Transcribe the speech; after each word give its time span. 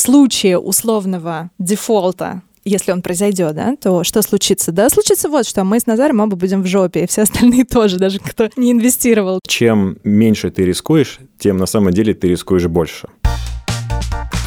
случае 0.00 0.58
условного 0.58 1.50
дефолта 1.58 2.42
если 2.64 2.92
он 2.92 3.02
произойдет, 3.02 3.54
да, 3.54 3.74
то 3.76 4.04
что 4.04 4.22
случится? 4.22 4.72
Да, 4.72 4.90
случится 4.90 5.28
вот 5.28 5.46
что, 5.46 5.64
мы 5.64 5.80
с 5.80 5.86
Назаром 5.86 6.20
оба 6.20 6.36
будем 6.36 6.62
в 6.62 6.66
жопе, 6.66 7.04
и 7.04 7.06
все 7.06 7.22
остальные 7.22 7.64
тоже, 7.70 7.98
даже 7.98 8.18
кто 8.18 8.50
не 8.56 8.72
инвестировал. 8.72 9.40
Чем 9.46 9.98
меньше 10.04 10.50
ты 10.50 10.64
рискуешь, 10.64 11.18
тем 11.38 11.56
на 11.56 11.66
самом 11.66 11.92
деле 11.92 12.14
ты 12.14 12.28
рискуешь 12.28 12.66
больше. 12.66 13.08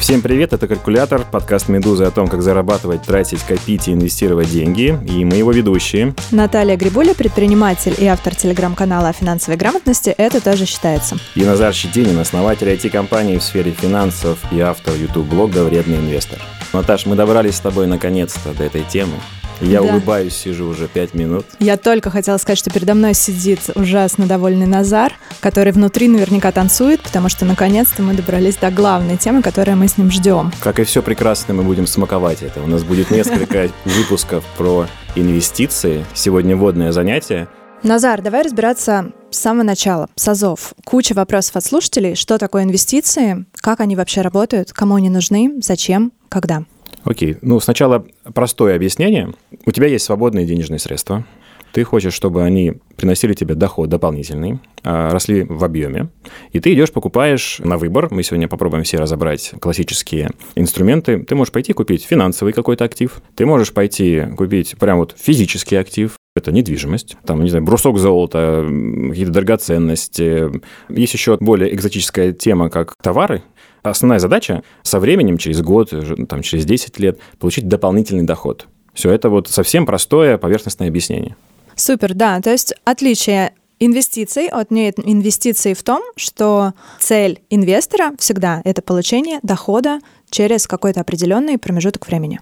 Всем 0.04 0.20
привет, 0.20 0.52
это 0.52 0.68
«Калькулятор», 0.68 1.24
подкаст 1.32 1.70
«Медузы» 1.70 2.04
о 2.04 2.10
том, 2.10 2.28
как 2.28 2.42
зарабатывать, 2.42 3.04
тратить, 3.04 3.42
копить 3.42 3.88
и 3.88 3.92
инвестировать 3.94 4.50
деньги. 4.50 4.98
И 5.08 5.24
мы 5.24 5.36
его 5.36 5.50
ведущие. 5.50 6.14
Наталья 6.30 6.76
Грибуля, 6.76 7.14
предприниматель 7.14 7.94
и 7.96 8.04
автор 8.04 8.34
телеграм-канала 8.34 9.08
о 9.08 9.12
финансовой 9.14 9.56
грамотности 9.56 10.10
«Это 10.10 10.44
тоже 10.44 10.66
считается». 10.66 11.16
И 11.34 11.42
Назар 11.42 11.72
Щетинин, 11.72 12.18
основатель 12.18 12.68
IT-компании 12.68 13.38
в 13.38 13.42
сфере 13.42 13.70
финансов 13.72 14.38
и 14.52 14.60
автор 14.60 14.92
YouTube-блога 14.94 15.64
«Вредный 15.64 15.96
инвестор». 15.96 16.38
Наташ, 16.74 17.06
мы 17.06 17.16
добрались 17.16 17.54
с 17.54 17.60
тобой 17.60 17.86
наконец-то 17.86 18.52
до 18.52 18.64
этой 18.64 18.82
темы. 18.82 19.14
Я 19.60 19.82
да. 19.82 19.92
улыбаюсь, 19.92 20.34
сижу 20.34 20.66
уже 20.66 20.88
пять 20.88 21.14
минут. 21.14 21.46
Я 21.58 21.76
только 21.76 22.10
хотела 22.10 22.36
сказать, 22.38 22.58
что 22.58 22.70
передо 22.70 22.94
мной 22.94 23.14
сидит 23.14 23.60
ужасно 23.74 24.26
довольный 24.26 24.66
Назар, 24.66 25.12
который 25.40 25.72
внутри 25.72 26.08
наверняка 26.08 26.52
танцует, 26.52 27.00
потому 27.02 27.28
что 27.28 27.44
наконец-то 27.44 28.02
мы 28.02 28.14
добрались 28.14 28.56
до 28.56 28.70
главной 28.70 29.16
темы, 29.16 29.42
которую 29.42 29.76
мы 29.76 29.88
с 29.88 29.98
ним 29.98 30.10
ждем. 30.10 30.52
Как 30.60 30.80
и 30.80 30.84
все 30.84 31.02
прекрасно, 31.02 31.54
мы 31.54 31.62
будем 31.62 31.86
смаковать 31.86 32.42
это. 32.42 32.62
У 32.62 32.66
нас 32.66 32.82
будет 32.82 33.10
несколько 33.10 33.70
выпусков 33.84 34.44
про 34.56 34.86
инвестиции. 35.14 36.04
Сегодня 36.14 36.56
водное 36.56 36.92
занятие. 36.92 37.48
Назар, 37.82 38.22
давай 38.22 38.42
разбираться 38.42 39.12
с 39.30 39.38
самого 39.38 39.62
начала, 39.62 40.08
с 40.16 40.26
АЗОВ. 40.26 40.72
Куча 40.84 41.12
вопросов 41.12 41.56
от 41.56 41.64
слушателей. 41.64 42.14
Что 42.14 42.38
такое 42.38 42.62
инвестиции? 42.62 43.44
Как 43.56 43.80
они 43.80 43.94
вообще 43.94 44.22
работают? 44.22 44.72
Кому 44.72 44.94
они 44.94 45.10
нужны? 45.10 45.56
Зачем? 45.60 46.12
Когда? 46.30 46.64
Окей, 47.04 47.36
ну 47.42 47.60
сначала 47.60 48.04
простое 48.32 48.74
объяснение. 48.76 49.32
У 49.66 49.72
тебя 49.72 49.86
есть 49.86 50.04
свободные 50.04 50.46
денежные 50.46 50.78
средства. 50.78 51.24
Ты 51.72 51.82
хочешь, 51.82 52.14
чтобы 52.14 52.44
они 52.44 52.74
приносили 52.96 53.34
тебе 53.34 53.56
доход 53.56 53.88
дополнительный, 53.88 54.60
а, 54.84 55.10
росли 55.10 55.42
в 55.42 55.64
объеме, 55.64 56.08
и 56.52 56.60
ты 56.60 56.72
идешь, 56.72 56.92
покупаешь 56.92 57.58
на 57.58 57.78
выбор. 57.78 58.08
Мы 58.12 58.22
сегодня 58.22 58.46
попробуем 58.46 58.84
все 58.84 58.96
разобрать 58.96 59.52
классические 59.58 60.30
инструменты. 60.54 61.24
Ты 61.24 61.34
можешь 61.34 61.52
пойти 61.52 61.72
купить 61.72 62.04
финансовый 62.04 62.52
какой-то 62.52 62.84
актив, 62.84 63.20
ты 63.34 63.44
можешь 63.44 63.72
пойти 63.72 64.22
купить 64.36 64.76
прям 64.78 64.98
вот 64.98 65.16
физический 65.18 65.74
актив, 65.74 66.16
это 66.36 66.52
недвижимость, 66.52 67.16
там, 67.24 67.42
не 67.42 67.50
знаю, 67.50 67.64
брусок 67.64 67.98
золота, 67.98 68.64
какие-то 69.08 69.32
драгоценности. 69.32 70.50
Есть 70.88 71.14
еще 71.14 71.36
более 71.38 71.72
экзотическая 71.74 72.32
тема, 72.32 72.70
как 72.70 72.94
товары, 73.02 73.42
Основная 73.84 74.18
задача 74.18 74.62
со 74.82 74.98
временем, 74.98 75.36
через 75.36 75.60
год, 75.60 75.92
там, 76.28 76.42
через 76.42 76.64
10 76.64 76.98
лет, 76.98 77.18
получить 77.38 77.68
дополнительный 77.68 78.24
доход. 78.24 78.66
Все 78.94 79.10
это 79.10 79.28
вот 79.28 79.48
совсем 79.48 79.84
простое 79.84 80.38
поверхностное 80.38 80.88
объяснение. 80.88 81.36
Супер, 81.76 82.14
да. 82.14 82.40
То 82.40 82.50
есть 82.50 82.74
отличие 82.84 83.52
инвестиций 83.80 84.46
от 84.46 84.70
не 84.70 84.88
инвестиций 84.88 85.74
в 85.74 85.82
том, 85.82 86.02
что 86.16 86.72
цель 86.98 87.42
инвестора 87.50 88.12
всегда 88.18 88.62
это 88.64 88.80
получение 88.80 89.38
дохода 89.42 90.00
через 90.34 90.66
какой-то 90.66 91.00
определенный 91.00 91.58
промежуток 91.58 92.08
времени. 92.08 92.40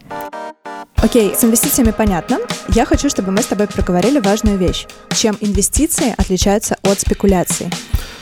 Окей, 0.97 1.35
с 1.35 1.45
инвестициями 1.45 1.93
понятно. 1.97 2.39
Я 2.69 2.87
хочу, 2.87 3.11
чтобы 3.11 3.33
мы 3.33 3.43
с 3.43 3.47
тобой 3.47 3.67
проговорили 3.67 4.19
важную 4.19 4.57
вещь. 4.57 4.87
Чем 5.15 5.37
инвестиции 5.41 6.15
отличаются 6.17 6.77
от 6.83 7.01
спекуляций? 7.01 7.67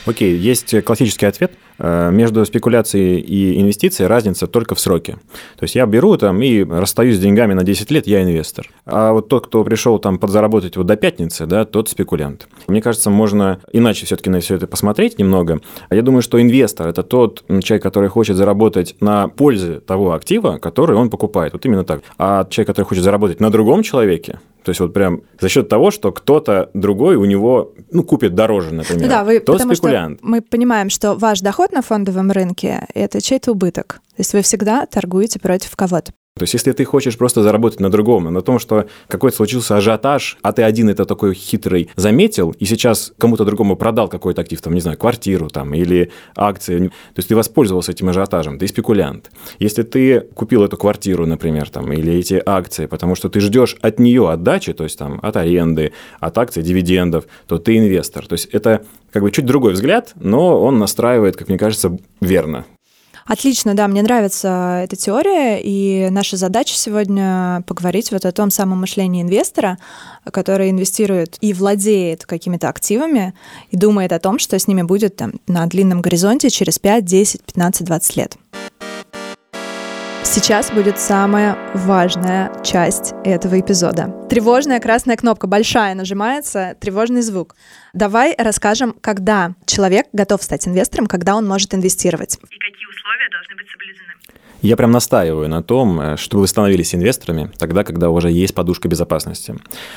Окей, 0.05 0.35
есть 0.35 0.83
классический 0.83 1.27
ответ. 1.27 1.53
Э, 1.83 2.11
между 2.11 2.45
спекуляцией 2.45 3.19
и 3.19 3.59
инвестицией 3.59 4.07
разница 4.07 4.45
только 4.45 4.75
в 4.75 4.79
сроке. 4.79 5.13
То 5.57 5.63
есть 5.63 5.73
я 5.73 5.87
беру 5.87 6.15
там 6.15 6.39
и 6.43 6.63
расстаюсь 6.63 7.15
с 7.15 7.19
деньгами 7.19 7.53
на 7.53 7.63
10 7.63 7.89
лет, 7.89 8.05
я 8.05 8.21
инвестор. 8.21 8.69
А 8.85 9.13
вот 9.13 9.29
тот, 9.29 9.47
кто 9.47 9.63
пришел 9.63 9.97
там 9.97 10.19
подзаработать 10.19 10.77
вот 10.77 10.85
до 10.85 10.95
пятницы, 10.95 11.47
да, 11.47 11.65
тот 11.65 11.89
спекулянт. 11.89 12.47
Мне 12.67 12.83
кажется, 12.83 13.09
можно 13.09 13.61
иначе 13.73 14.05
все-таки 14.05 14.29
на 14.29 14.41
все 14.41 14.55
это 14.55 14.67
посмотреть 14.67 15.17
немного. 15.17 15.59
Я 15.89 16.03
думаю, 16.03 16.21
что 16.21 16.39
инвестор– 16.39 16.87
это 16.89 17.01
тот 17.01 17.43
человек, 17.63 17.81
который 17.81 18.09
хочет 18.09 18.37
заработать 18.37 18.95
на 18.99 19.27
пользе 19.61 19.79
того 19.79 20.13
актива, 20.13 20.57
который 20.57 20.95
он 20.95 21.09
покупает. 21.09 21.53
Вот 21.53 21.65
именно 21.65 21.83
так. 21.83 22.01
А 22.17 22.45
человек, 22.49 22.67
который 22.67 22.85
хочет 22.85 23.03
заработать 23.03 23.39
на 23.39 23.49
другом 23.49 23.83
человеке, 23.83 24.39
то 24.63 24.69
есть 24.69 24.79
вот 24.79 24.93
прям 24.93 25.21
за 25.39 25.49
счет 25.49 25.69
того, 25.69 25.91
что 25.91 26.11
кто-то 26.11 26.69
другой 26.73 27.15
у 27.15 27.25
него 27.25 27.73
ну, 27.91 28.03
купит 28.03 28.35
дороже, 28.35 28.73
например. 28.73 29.09
Да, 29.09 29.23
вы, 29.23 29.39
потому 29.39 29.73
спекулянт. 29.73 30.19
Что 30.19 30.27
мы 30.27 30.41
понимаем, 30.41 30.89
что 30.89 31.15
ваш 31.15 31.41
доход 31.41 31.71
на 31.71 31.81
фондовом 31.81 32.31
рынке– 32.31 32.87
это 32.93 33.21
чей-то 33.21 33.51
убыток. 33.51 34.01
То 34.15 34.19
есть 34.19 34.33
вы 34.33 34.41
всегда 34.41 34.85
торгуете 34.85 35.39
против 35.39 35.75
кого-то. 35.75 36.11
То 36.41 36.43
есть, 36.43 36.53
если 36.55 36.71
ты 36.71 36.85
хочешь 36.85 37.19
просто 37.19 37.43
заработать 37.43 37.79
на 37.81 37.91
другом, 37.91 38.33
на 38.33 38.41
том, 38.41 38.57
что 38.57 38.87
какой-то 39.07 39.37
случился 39.37 39.77
ажиотаж, 39.77 40.37
а 40.41 40.53
ты 40.53 40.63
один 40.63 40.89
это 40.89 41.05
такой 41.05 41.35
хитрый 41.35 41.89
заметил, 41.95 42.49
и 42.57 42.65
сейчас 42.65 43.13
кому-то 43.19 43.45
другому 43.45 43.75
продал 43.75 44.07
какой-то 44.07 44.41
актив, 44.41 44.59
там, 44.59 44.73
не 44.73 44.81
знаю, 44.81 44.97
квартиру 44.97 45.49
там, 45.49 45.73
или 45.75 46.09
акции, 46.35 46.87
то 46.87 47.17
есть 47.17 47.27
ты 47.29 47.35
воспользовался 47.35 47.91
этим 47.91 48.09
ажиотажем, 48.09 48.57
ты 48.57 48.67
спекулянт. 48.67 49.29
Если 49.59 49.83
ты 49.83 50.21
купил 50.21 50.63
эту 50.63 50.77
квартиру, 50.77 51.27
например, 51.27 51.69
там, 51.69 51.93
или 51.93 52.13
эти 52.13 52.41
акции, 52.43 52.87
потому 52.87 53.13
что 53.13 53.29
ты 53.29 53.39
ждешь 53.39 53.75
от 53.81 53.99
нее 53.99 54.27
отдачи, 54.27 54.73
то 54.73 54.83
есть 54.83 54.97
там 54.97 55.19
от 55.21 55.35
аренды, 55.37 55.91
от 56.19 56.37
акций, 56.39 56.63
дивидендов, 56.63 57.25
то 57.45 57.59
ты 57.59 57.77
инвестор. 57.77 58.25
То 58.25 58.33
есть 58.33 58.45
это 58.45 58.83
как 59.11 59.21
бы 59.21 59.29
чуть 59.29 59.45
другой 59.45 59.73
взгляд, 59.73 60.13
но 60.15 60.59
он 60.59 60.79
настраивает, 60.79 61.35
как 61.35 61.49
мне 61.49 61.59
кажется, 61.59 61.95
верно. 62.19 62.65
Отлично, 63.25 63.75
да, 63.75 63.87
мне 63.87 64.01
нравится 64.01 64.81
эта 64.83 64.95
теория, 64.95 65.59
и 65.61 66.09
наша 66.09 66.37
задача 66.37 66.75
сегодня 66.75 67.63
поговорить 67.67 68.11
вот 68.11 68.25
о 68.25 68.31
том 68.31 68.49
самом 68.49 68.79
мышлении 68.81 69.21
инвестора, 69.21 69.77
который 70.31 70.69
инвестирует 70.69 71.37
и 71.41 71.53
владеет 71.53 72.25
какими-то 72.25 72.69
активами, 72.69 73.33
и 73.69 73.77
думает 73.77 74.11
о 74.11 74.19
том, 74.19 74.39
что 74.39 74.57
с 74.57 74.67
ними 74.67 74.81
будет 74.81 75.15
там, 75.15 75.33
на 75.47 75.65
длинном 75.67 76.01
горизонте 76.01 76.49
через 76.49 76.79
5, 76.79 77.05
10, 77.05 77.43
15, 77.43 77.85
20 77.85 78.15
лет. 78.17 78.37
Сейчас 80.33 80.71
будет 80.71 80.97
самая 80.97 81.57
важная 81.73 82.53
часть 82.63 83.13
этого 83.25 83.59
эпизода. 83.59 84.15
Тревожная 84.29 84.79
красная 84.79 85.17
кнопка, 85.17 85.45
большая, 85.45 85.93
нажимается, 85.93 86.77
тревожный 86.79 87.21
звук. 87.21 87.57
Давай 87.91 88.33
расскажем, 88.37 88.95
когда 89.01 89.55
человек 89.65 90.07
готов 90.13 90.41
стать 90.41 90.69
инвестором, 90.69 91.07
когда 91.07 91.35
он 91.35 91.45
может 91.45 91.73
инвестировать. 91.73 92.35
И 92.35 92.57
какие 92.59 92.87
условия 92.87 93.27
должны 93.29 93.55
быть 93.57 93.67
соблюдены? 93.71 94.13
Я 94.61 94.77
прям 94.77 94.91
настаиваю 94.91 95.49
на 95.49 95.63
том, 95.63 95.99
э, 95.99 96.17
чтобы 96.17 96.41
вы 96.41 96.47
становились 96.47 96.93
инвесторами 96.93 97.51
тогда, 97.57 97.83
когда 97.83 98.09
уже 98.09 98.31
есть 98.31 98.53
подушка 98.53 98.87
безопасности. 98.87 99.55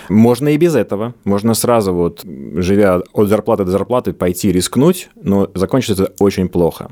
Можно 0.08 0.48
и 0.48 0.56
без 0.56 0.74
этого. 0.74 1.14
Можно 1.24 1.54
сразу 1.54 1.92
вот, 1.92 2.22
живя 2.24 3.02
от 3.12 3.28
зарплаты 3.28 3.64
до 3.64 3.70
зарплаты, 3.70 4.14
пойти 4.14 4.52
рискнуть, 4.52 5.10
но 5.22 5.50
закончится 5.54 6.04
это 6.04 6.12
очень 6.18 6.48
плохо. 6.48 6.90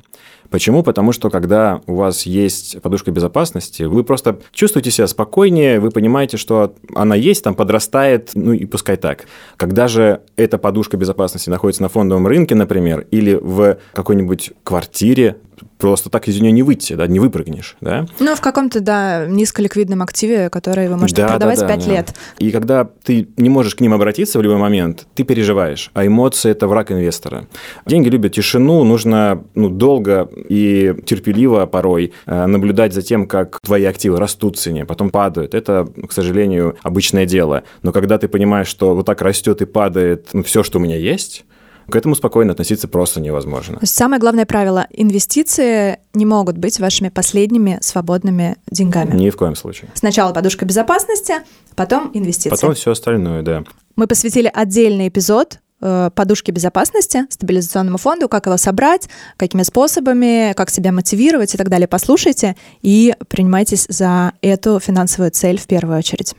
Почему? 0.52 0.82
Потому 0.82 1.12
что 1.12 1.30
когда 1.30 1.80
у 1.86 1.94
вас 1.94 2.26
есть 2.26 2.82
подушка 2.82 3.10
безопасности, 3.10 3.84
вы 3.84 4.04
просто 4.04 4.38
чувствуете 4.52 4.90
себя 4.90 5.06
спокойнее, 5.06 5.80
вы 5.80 5.90
понимаете, 5.90 6.36
что 6.36 6.74
она 6.94 7.14
есть, 7.14 7.42
там 7.42 7.54
подрастает, 7.54 8.32
ну 8.34 8.52
и 8.52 8.66
пускай 8.66 8.98
так. 8.98 9.24
Когда 9.56 9.88
же 9.88 10.20
эта 10.36 10.58
подушка 10.58 10.98
безопасности 10.98 11.48
находится 11.48 11.82
на 11.82 11.88
фондовом 11.88 12.26
рынке, 12.26 12.54
например, 12.54 13.06
или 13.10 13.32
в 13.32 13.78
какой-нибудь 13.94 14.52
квартире, 14.62 15.38
просто 15.82 16.10
так 16.10 16.28
из 16.28 16.40
нее 16.40 16.52
не 16.52 16.62
выйти, 16.62 16.92
да, 16.92 17.08
не 17.08 17.18
выпрыгнешь, 17.18 17.76
да. 17.80 18.06
Ну, 18.20 18.36
в 18.36 18.40
каком-то, 18.40 18.78
да, 18.80 19.26
низколиквидном 19.26 20.00
активе, 20.00 20.48
который 20.48 20.88
вы 20.88 20.96
можете 20.96 21.22
да, 21.22 21.28
продавать 21.28 21.58
да, 21.58 21.66
да, 21.66 21.74
5 21.74 21.84
да. 21.86 21.92
лет. 21.92 22.14
И 22.38 22.52
когда 22.52 22.84
ты 22.84 23.28
не 23.36 23.48
можешь 23.48 23.74
к 23.74 23.80
ним 23.80 23.92
обратиться 23.92 24.38
в 24.38 24.42
любой 24.42 24.58
момент, 24.58 25.08
ты 25.16 25.24
переживаешь, 25.24 25.90
а 25.92 26.06
эмоции– 26.06 26.50
это 26.52 26.68
враг 26.68 26.92
инвестора. 26.92 27.48
Деньги 27.84 28.08
любят 28.08 28.32
тишину, 28.32 28.84
нужно 28.84 29.42
ну, 29.56 29.70
долго 29.70 30.30
и 30.48 30.94
терпеливо 31.04 31.66
порой 31.66 32.12
э, 32.26 32.46
наблюдать 32.46 32.94
за 32.94 33.02
тем, 33.02 33.26
как 33.26 33.58
твои 33.64 33.84
активы 33.84 34.20
растут 34.20 34.56
в 34.56 34.60
цене, 34.60 34.86
потом 34.86 35.10
падают. 35.10 35.52
Это, 35.52 35.88
к 36.08 36.12
сожалению, 36.12 36.76
обычное 36.84 37.26
дело. 37.26 37.64
Но 37.82 37.90
когда 37.90 38.18
ты 38.18 38.28
понимаешь, 38.28 38.68
что 38.68 38.94
вот 38.94 39.06
так 39.06 39.20
растет 39.20 39.62
и 39.62 39.64
падает 39.64 40.28
ну, 40.32 40.44
все, 40.44 40.62
что 40.62 40.78
у 40.78 40.80
меня 40.80 40.96
есть, 40.96 41.44
к 41.88 41.96
этому 41.96 42.14
спокойно 42.14 42.52
относиться 42.52 42.88
просто 42.88 43.20
невозможно. 43.20 43.78
Самое 43.82 44.20
главное 44.20 44.46
правило– 44.46 44.86
инвестиции 44.90 45.98
не 46.14 46.26
могут 46.26 46.58
быть 46.58 46.78
вашими 46.80 47.08
последними 47.08 47.78
свободными 47.80 48.56
деньгами. 48.70 49.14
Ни 49.16 49.30
в 49.30 49.36
коем 49.36 49.56
случае. 49.56 49.90
Сначала 49.94 50.32
подушка 50.32 50.64
безопасности, 50.64 51.34
потом 51.74 52.10
инвестиции. 52.14 52.50
Потом 52.50 52.74
все 52.74 52.92
остальное, 52.92 53.42
да. 53.42 53.64
Мы 53.96 54.06
посвятили 54.06 54.50
отдельный 54.52 55.08
эпизод 55.08 55.58
э, 55.80 56.10
подушки 56.14 56.50
безопасности, 56.50 57.26
стабилизационному 57.28 57.98
фонду, 57.98 58.28
как 58.28 58.46
его 58.46 58.56
собрать, 58.56 59.08
какими 59.36 59.62
способами, 59.62 60.52
как 60.54 60.70
себя 60.70 60.92
мотивировать 60.92 61.54
и 61.54 61.58
так 61.58 61.68
далее. 61.68 61.88
Послушайте 61.88 62.56
и 62.80 63.14
принимайтесь 63.28 63.86
за 63.88 64.32
эту 64.40 64.80
финансовую 64.80 65.30
цель 65.30 65.58
в 65.58 65.66
первую 65.66 65.98
очередь. 65.98 66.34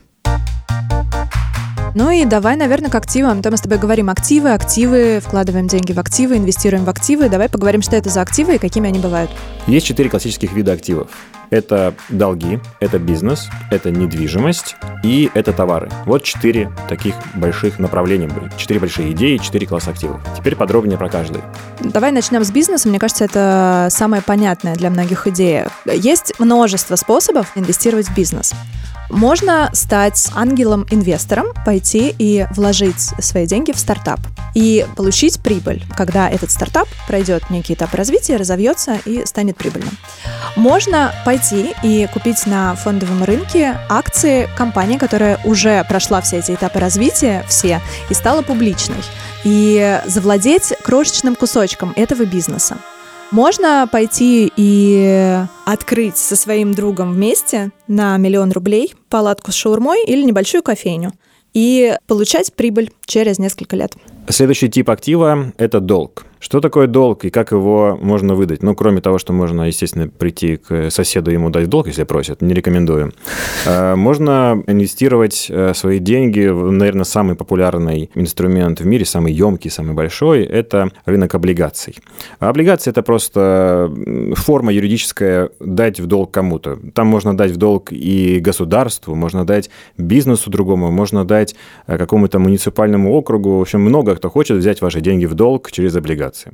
Ну 1.94 2.10
и 2.10 2.24
давай, 2.24 2.56
наверное, 2.56 2.90
к 2.90 2.94
активам. 2.96 3.40
То 3.40 3.52
мы 3.52 3.56
с 3.56 3.60
тобой 3.60 3.78
говорим 3.78 4.10
активы, 4.10 4.52
активы, 4.52 5.20
вкладываем 5.24 5.68
деньги 5.68 5.92
в 5.92 6.00
активы, 6.00 6.36
инвестируем 6.36 6.84
в 6.84 6.90
активы. 6.90 7.28
Давай 7.28 7.48
поговорим, 7.48 7.82
что 7.82 7.94
это 7.94 8.10
за 8.10 8.20
активы 8.20 8.56
и 8.56 8.58
какими 8.58 8.88
они 8.88 8.98
бывают. 8.98 9.30
Есть 9.68 9.86
четыре 9.86 10.10
классических 10.10 10.52
вида 10.52 10.72
активов. 10.72 11.08
Это 11.50 11.94
долги, 12.08 12.58
это 12.80 12.98
бизнес, 12.98 13.48
это 13.70 13.92
недвижимость 13.92 14.74
и 15.04 15.30
это 15.34 15.52
товары. 15.52 15.88
Вот 16.04 16.24
четыре 16.24 16.72
таких 16.88 17.14
больших 17.36 17.78
направления 17.78 18.26
были. 18.26 18.50
Четыре 18.56 18.80
большие 18.80 19.12
идеи, 19.12 19.36
четыре 19.36 19.66
класса 19.68 19.90
активов. 19.90 20.20
Теперь 20.36 20.56
подробнее 20.56 20.98
про 20.98 21.08
каждый. 21.08 21.42
Давай 21.78 22.10
начнем 22.10 22.42
с 22.42 22.50
бизнеса. 22.50 22.88
Мне 22.88 22.98
кажется, 22.98 23.24
это 23.24 23.86
самая 23.90 24.20
понятная 24.20 24.74
для 24.74 24.90
многих 24.90 25.28
идея. 25.28 25.68
Есть 25.84 26.32
множество 26.40 26.96
способов 26.96 27.52
инвестировать 27.54 28.08
в 28.08 28.16
бизнес. 28.16 28.52
Можно 29.10 29.70
стать 29.72 30.28
ангелом-инвестором, 30.34 31.46
пойти 31.64 32.14
и 32.18 32.46
вложить 32.50 33.00
свои 33.20 33.46
деньги 33.46 33.72
в 33.72 33.78
стартап 33.78 34.20
и 34.54 34.86
получить 34.96 35.40
прибыль, 35.40 35.82
когда 35.96 36.30
этот 36.30 36.50
стартап 36.50 36.88
пройдет 37.06 37.50
некий 37.50 37.74
этап 37.74 37.92
развития, 37.94 38.36
разовьется 38.36 38.98
и 39.04 39.26
станет 39.26 39.56
прибыльным. 39.56 39.96
Можно 40.56 41.12
пойти 41.24 41.74
и 41.82 42.08
купить 42.12 42.46
на 42.46 42.74
фондовом 42.76 43.24
рынке 43.24 43.76
акции 43.88 44.48
компании, 44.56 44.96
которая 44.96 45.40
уже 45.44 45.84
прошла 45.88 46.20
все 46.20 46.38
эти 46.38 46.52
этапы 46.52 46.78
развития, 46.78 47.44
все, 47.48 47.80
и 48.08 48.14
стала 48.14 48.42
публичной, 48.42 49.02
и 49.42 50.00
завладеть 50.06 50.72
крошечным 50.82 51.34
кусочком 51.34 51.92
этого 51.96 52.24
бизнеса. 52.24 52.78
Можно 53.34 53.88
пойти 53.90 54.52
и 54.56 55.40
открыть 55.64 56.16
со 56.16 56.36
своим 56.36 56.72
другом 56.72 57.14
вместе 57.14 57.72
на 57.88 58.16
миллион 58.16 58.52
рублей 58.52 58.94
палатку 59.08 59.50
с 59.50 59.56
шаурмой 59.56 60.04
или 60.04 60.22
небольшую 60.22 60.62
кофейню 60.62 61.10
и 61.52 61.96
получать 62.06 62.54
прибыль 62.54 62.92
через 63.06 63.40
несколько 63.40 63.74
лет. 63.74 63.96
Следующий 64.28 64.68
тип 64.68 64.88
актива– 64.88 65.52
это 65.58 65.80
долг. 65.80 66.26
Что 66.44 66.60
такое 66.60 66.86
долг 66.86 67.24
и 67.24 67.30
как 67.30 67.52
его 67.52 67.98
можно 68.02 68.34
выдать? 68.34 68.62
Ну, 68.62 68.74
кроме 68.74 69.00
того, 69.00 69.16
что 69.16 69.32
можно, 69.32 69.62
естественно, 69.62 70.08
прийти 70.08 70.58
к 70.58 70.90
соседу 70.90 71.30
и 71.30 71.34
ему 71.34 71.48
дать 71.48 71.70
долг, 71.70 71.86
если 71.86 72.04
просят, 72.04 72.42
не 72.42 72.52
рекомендую. 72.52 73.14
А, 73.66 73.96
можно 73.96 74.62
инвестировать 74.66 75.46
э, 75.48 75.72
свои 75.72 76.00
деньги 76.00 76.48
в, 76.48 76.70
наверное, 76.70 77.04
самый 77.04 77.34
популярный 77.34 78.10
инструмент 78.14 78.80
в 78.80 78.84
мире, 78.86 79.06
самый 79.06 79.32
емкий, 79.32 79.70
самый 79.70 79.94
большой– 79.94 80.42
это 80.44 80.90
рынок 81.06 81.34
облигаций. 81.34 81.96
А 82.40 82.50
облигации– 82.50 82.90
это 82.92 83.02
просто 83.02 83.90
форма 84.34 84.70
юридическая 84.70 85.48
дать 85.60 85.98
в 85.98 86.04
долг 86.04 86.30
кому-то. 86.30 86.78
Там 86.92 87.06
можно 87.06 87.34
дать 87.34 87.52
в 87.52 87.56
долг 87.56 87.90
и 87.90 88.38
государству, 88.40 89.14
можно 89.14 89.46
дать 89.46 89.70
бизнесу 89.96 90.50
другому, 90.50 90.90
можно 90.90 91.24
дать 91.24 91.56
э, 91.86 91.96
какому-то 91.96 92.38
муниципальному 92.38 93.14
округу. 93.14 93.56
В 93.56 93.62
общем, 93.62 93.80
много 93.80 94.14
кто 94.14 94.28
хочет 94.28 94.58
взять 94.58 94.82
ваши 94.82 95.00
деньги 95.00 95.24
в 95.24 95.32
долг 95.32 95.72
через 95.72 95.96
облигации 95.96 96.33
облигации. 96.34 96.52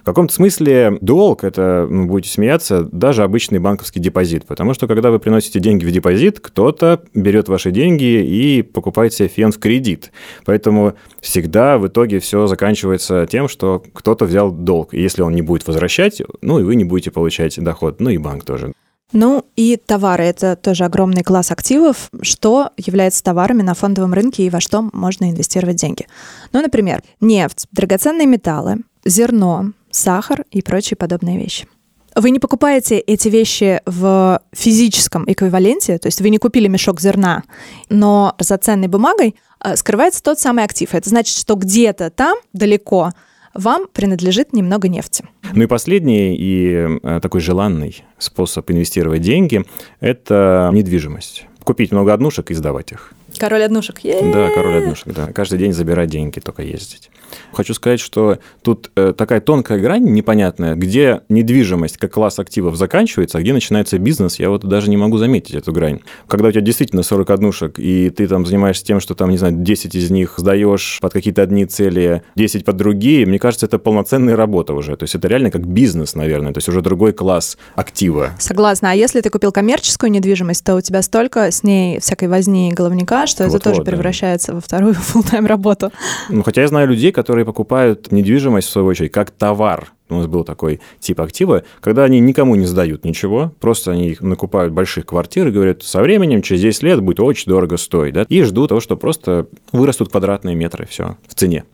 В 0.00 0.04
каком-то 0.04 0.32
смысле 0.32 0.98
долг– 1.00 1.44
это, 1.44 1.86
ну, 1.88 2.06
будете 2.06 2.32
смеяться, 2.32 2.82
даже 2.84 3.22
обычный 3.22 3.58
банковский 3.58 4.00
депозит, 4.00 4.46
потому 4.46 4.74
что 4.74 4.86
когда 4.86 5.10
вы 5.10 5.18
приносите 5.18 5.60
деньги 5.60 5.84
в 5.84 5.90
депозит, 5.90 6.40
кто-то 6.40 7.02
берет 7.14 7.48
ваши 7.48 7.70
деньги 7.70 8.24
и 8.24 8.62
покупает 8.62 9.12
себе 9.12 9.28
фен 9.28 9.52
в 9.52 9.58
кредит. 9.58 10.10
Поэтому 10.44 10.94
всегда 11.20 11.78
в 11.78 11.86
итоге 11.86 12.18
все 12.20 12.46
заканчивается 12.46 13.26
тем, 13.30 13.48
что 13.48 13.82
кто-то 13.92 14.24
взял 14.24 14.50
долг. 14.50 14.94
И 14.94 15.00
если 15.00 15.22
он 15.22 15.34
не 15.34 15.42
будет 15.42 15.66
возвращать, 15.66 16.22
ну 16.40 16.58
и 16.58 16.62
вы 16.62 16.74
не 16.76 16.84
будете 16.84 17.10
получать 17.10 17.62
доход, 17.62 18.00
ну 18.00 18.10
и 18.10 18.18
банк 18.18 18.44
тоже. 18.44 18.72
Ну 19.12 19.46
и 19.56 19.76
товары– 19.76 20.24
это 20.24 20.54
тоже 20.54 20.84
огромный 20.84 21.22
класс 21.22 21.50
активов. 21.50 22.10
Что 22.20 22.70
является 22.76 23.24
товарами 23.24 23.62
на 23.62 23.72
фондовом 23.72 24.12
рынке 24.12 24.44
и 24.44 24.50
во 24.50 24.60
что 24.60 24.90
можно 24.92 25.30
инвестировать 25.30 25.76
деньги? 25.76 26.06
Ну, 26.52 26.60
например, 26.60 27.02
нефть, 27.18 27.66
драгоценные 27.72 28.26
металлы, 28.26 28.82
зерно, 29.08 29.72
сахар 29.90 30.44
и 30.50 30.62
прочие 30.62 30.96
подобные 30.96 31.38
вещи. 31.38 31.66
Вы 32.14 32.30
не 32.30 32.38
покупаете 32.40 32.98
эти 32.98 33.28
вещи 33.28 33.80
в 33.86 34.40
физическом 34.52 35.24
эквиваленте, 35.30 35.98
то 35.98 36.08
есть 36.08 36.20
вы 36.20 36.30
не 36.30 36.38
купили 36.38 36.66
мешок 36.66 37.00
зерна, 37.00 37.44
но 37.90 38.34
за 38.38 38.56
ценной 38.56 38.88
бумагой 38.88 39.36
э, 39.62 39.76
скрывается 39.76 40.22
тот 40.22 40.40
самый 40.40 40.64
актив. 40.64 40.94
Это 40.94 41.08
значит, 41.08 41.36
что 41.36 41.54
где-то 41.54 42.10
там, 42.10 42.38
далеко, 42.52 43.12
вам 43.54 43.86
принадлежит 43.92 44.52
немного 44.52 44.88
нефти. 44.88 45.24
Ну 45.52 45.62
и 45.62 45.66
последний 45.66 46.36
и 46.36 46.98
э, 47.02 47.20
такой 47.20 47.40
желанный 47.40 48.04
способ 48.18 48.68
инвестировать 48.70 49.22
деньги– 49.22 49.64
это 50.00 50.70
недвижимость. 50.72 51.46
Купить 51.62 51.92
много 51.92 52.12
однушек 52.12 52.50
и 52.50 52.54
сдавать 52.54 52.92
их. 52.92 53.12
Король 53.38 53.62
однушек. 53.62 54.00
Е-е-е. 54.00 54.32
Да, 54.32 54.50
король 54.50 54.78
однушек, 54.78 55.08
да. 55.14 55.32
Каждый 55.32 55.58
день 55.58 55.72
забирать 55.72 56.10
деньги, 56.10 56.40
только 56.40 56.62
ездить. 56.62 57.10
Хочу 57.52 57.74
сказать, 57.74 58.00
что 58.00 58.38
тут 58.62 58.90
э, 58.96 59.12
такая 59.16 59.40
тонкая 59.40 59.78
грань 59.78 60.04
непонятная, 60.04 60.74
где 60.74 61.22
недвижимость 61.28 61.96
как 61.98 62.12
класс 62.12 62.38
активов 62.38 62.76
заканчивается, 62.76 63.38
а 63.38 63.40
где 63.40 63.52
начинается 63.52 63.98
бизнес, 63.98 64.38
я 64.38 64.50
вот 64.50 64.64
даже 64.64 64.90
не 64.90 64.96
могу 64.96 65.18
заметить 65.18 65.54
эту 65.54 65.72
грань. 65.72 66.00
Когда 66.26 66.48
у 66.48 66.52
тебя 66.52 66.60
действительно 66.60 67.02
40 67.02 67.30
однушек, 67.30 67.78
и 67.78 68.10
ты 68.10 68.26
там 68.28 68.46
занимаешься 68.46 68.84
тем, 68.84 69.00
что 69.00 69.14
там, 69.14 69.30
не 69.30 69.38
знаю, 69.38 69.54
10 69.54 69.94
из 69.94 70.10
них 70.10 70.34
сдаешь 70.36 70.98
под 71.00 71.12
какие-то 71.12 71.42
одни 71.42 71.66
цели, 71.66 72.22
10 72.36 72.64
под 72.64 72.76
другие, 72.76 73.26
мне 73.26 73.38
кажется, 73.38 73.66
это 73.66 73.78
полноценная 73.78 74.36
работа 74.36 74.74
уже. 74.74 74.96
То 74.96 75.04
есть 75.04 75.14
это 75.14 75.28
реально 75.28 75.50
как 75.50 75.66
бизнес, 75.66 76.14
наверное, 76.14 76.52
то 76.52 76.58
есть 76.58 76.68
уже 76.68 76.82
другой 76.82 77.12
класс 77.12 77.56
актива. 77.74 78.30
Согласна. 78.38 78.90
А 78.90 78.94
если 78.94 79.20
ты 79.20 79.30
купил 79.30 79.52
коммерческую 79.52 80.10
недвижимость, 80.10 80.64
то 80.64 80.76
у 80.76 80.80
тебя 80.80 81.02
столько 81.02 81.50
с 81.50 81.62
ней 81.62 82.00
всякой 82.00 82.28
возни 82.28 82.70
и 82.70 82.72
головника, 82.72 83.26
что 83.28 83.44
вот, 83.44 83.54
это 83.54 83.64
тоже 83.64 83.80
вот, 83.80 83.86
превращается 83.86 84.48
да. 84.48 84.54
во 84.54 84.60
вторую 84.60 84.94
full-time 85.14 85.46
работу. 85.46 85.92
Ну, 86.28 86.42
хотя 86.42 86.62
я 86.62 86.68
знаю 86.68 86.88
людей, 86.88 87.12
которые 87.12 87.44
покупают 87.44 88.10
недвижимость, 88.12 88.68
в 88.68 88.70
свою 88.70 88.88
очередь, 88.88 89.12
как 89.12 89.30
товар. 89.30 89.92
У 90.10 90.14
нас 90.14 90.26
был 90.26 90.42
такой 90.42 90.80
тип 91.00 91.20
актива, 91.20 91.64
когда 91.80 92.04
они 92.04 92.18
никому 92.18 92.54
не 92.54 92.64
сдают 92.64 93.04
ничего, 93.04 93.52
просто 93.60 93.92
они 93.92 94.08
их 94.08 94.22
накупают 94.22 94.72
больших 94.72 95.04
квартир 95.04 95.48
и 95.48 95.50
говорят, 95.50 95.82
со 95.82 96.00
временем, 96.00 96.40
через 96.40 96.62
10 96.62 96.82
лет 96.82 97.00
будет 97.02 97.20
очень 97.20 97.50
дорого 97.50 97.76
стоить, 97.76 98.14
да, 98.14 98.24
и 98.28 98.42
ждут 98.42 98.70
того, 98.70 98.80
что 98.80 98.96
просто 98.96 99.48
вырастут 99.70 100.10
квадратные 100.10 100.56
метры, 100.56 100.86
все, 100.86 101.16
в 101.26 101.34
цене. 101.34 101.64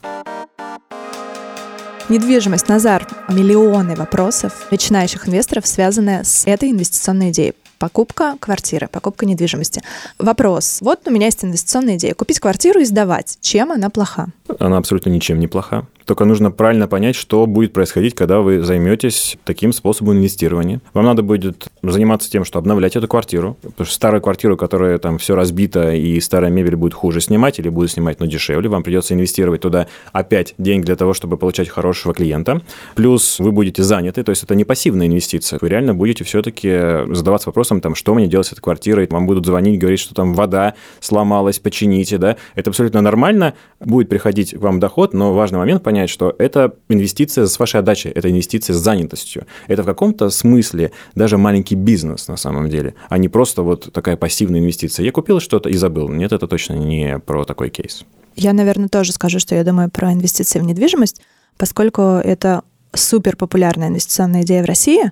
Недвижимость, 2.09 2.69
Назар, 2.69 3.07
миллионы 3.31 3.95
вопросов 3.95 4.67
начинающих 4.71 5.27
инвесторов, 5.27 5.67
связаны 5.67 6.23
с 6.23 6.47
этой 6.47 6.71
инвестиционной 6.71 7.31
идеей 7.31 7.55
покупка 7.79 8.37
квартиры, 8.41 8.89
покупка 8.91 9.27
недвижимости. 9.27 9.83
Вопрос. 10.19 10.79
Вот 10.81 11.01
у 11.07 11.11
меня 11.11 11.27
есть 11.27 11.45
инвестиционная 11.45 11.97
идея. 11.97 12.15
Купить 12.15 12.41
квартиру 12.41 12.81
и 12.81 12.85
сдавать. 12.85 13.39
Чем 13.41 13.73
она 13.73 13.91
плоха? 13.91 14.29
Она 14.59 14.79
абсолютно 14.79 15.11
ничем 15.11 15.39
не 15.39 15.47
плоха. 15.47 15.87
Только 16.05 16.27
нужно 16.27 16.51
правильно 16.51 16.87
понять, 16.87 17.17
что 17.17 17.47
будет 17.47 17.73
происходить, 17.73 18.15
когда 18.15 18.41
вы 18.41 18.63
займетесь 18.63 19.39
таким 19.45 19.73
способом 19.73 20.19
инвестирования. 20.19 20.83
Вам 20.93 21.07
надо 21.07 21.23
будет 21.23 21.69
заниматься 21.83 22.31
тем, 22.31 22.45
что 22.45 22.59
обновлять 22.59 22.95
эту 22.95 23.09
квартиру, 23.09 23.57
потому 23.63 23.87
что 23.87 23.95
старую 23.95 24.21
квартиру, 24.21 24.59
которая 24.59 24.99
там 24.99 25.17
все 25.17 25.35
разбита 25.35 25.95
и 25.95 26.21
старая 26.21 26.51
мебель 26.51 26.77
будет 26.77 26.93
хуже 26.93 27.23
снимать 27.23 27.59
или 27.59 27.71
будет 27.71 27.91
снимать, 27.91 28.21
но 28.21 28.27
дешевле, 28.27 28.69
вам 28.69 28.83
придется 28.83 29.15
инвестировать 29.15 29.63
туда 29.63 29.87
опять 30.13 30.55
деньги 30.59 30.85
для 30.85 30.97
того, 30.97 31.15
чтобы 31.15 31.39
получать 31.39 31.71
хорошего 31.71 32.13
клиента. 32.13 32.61
Плюс 32.97 33.39
вы 33.39 33.51
будете 33.51 33.83
заняты, 33.83 34.23
то 34.25 34.31
есть 34.31 34.43
это 34.43 34.55
не 34.55 34.65
пассивная 34.65 35.07
инвестиция. 35.07 35.59
Вы 35.63 35.71
реально 35.71 35.95
будете 35.95 36.23
все-таки 36.25 37.15
задаваться 37.15 37.49
вопросом, 37.49 37.64
там, 37.65 37.95
что 37.95 38.15
мне 38.15 38.27
делать 38.27 38.47
с 38.47 38.53
этой 38.53 38.61
квартирой, 38.61 39.07
вам 39.11 39.27
будут 39.27 39.47
звонить, 39.47 39.79
говорить, 39.79 40.01
что 40.01 40.15
там 40.15 40.35
вода 40.35 40.75
сломалась, 41.01 41.59
почините, 41.59 42.19
да. 42.19 42.37
Это 42.55 42.71
абсолютно 42.71 43.01
нормально, 43.01 43.55
будет 43.81 44.09
приходить 44.09 44.55
к 44.55 44.59
вам 44.59 44.81
доход, 44.81 45.15
но 45.15 45.35
важный 45.35 45.59
момент 45.59 45.83
понять, 45.83 46.11
что 46.11 46.35
это 46.39 46.75
инвестиция 46.89 47.47
с 47.47 47.59
вашей 47.59 47.81
отдачей, 47.81 48.11
это 48.11 48.31
инвестиция 48.31 48.75
с 48.75 48.79
занятостью. 48.79 49.47
Это 49.69 49.83
в 49.83 49.87
каком-то 49.87 50.31
смысле 50.31 50.93
даже 51.15 51.39
маленький 51.39 51.75
бизнес 51.75 52.29
на 52.29 52.37
самом 52.37 52.69
деле, 52.69 52.95
а 53.09 53.19
не 53.19 53.29
просто 53.29 53.63
вот 53.63 53.93
такая 53.93 54.17
пассивная 54.17 54.61
инвестиция. 54.61 55.05
Я 55.05 55.13
купил 55.13 55.41
что-то 55.41 55.69
и 55.69 55.77
забыл. 55.77 56.09
Нет, 56.09 56.33
это 56.33 56.47
точно 56.47 56.75
не 56.75 57.19
про 57.19 57.45
такой 57.45 57.71
кейс. 57.71 58.05
Я, 58.37 58.53
наверное, 58.53 58.89
тоже 58.89 59.13
скажу, 59.13 59.39
что 59.39 59.55
я 59.55 59.65
думаю 59.65 59.91
про 59.91 60.13
инвестиции 60.13 60.59
в 60.59 60.65
недвижимость, 60.65 61.21
поскольку 61.57 62.03
это 62.03 62.63
супер 62.93 63.37
популярная 63.37 63.89
инвестиционная 63.89 64.43
идея 64.43 64.63
в 64.63 64.67
России. 64.67 65.11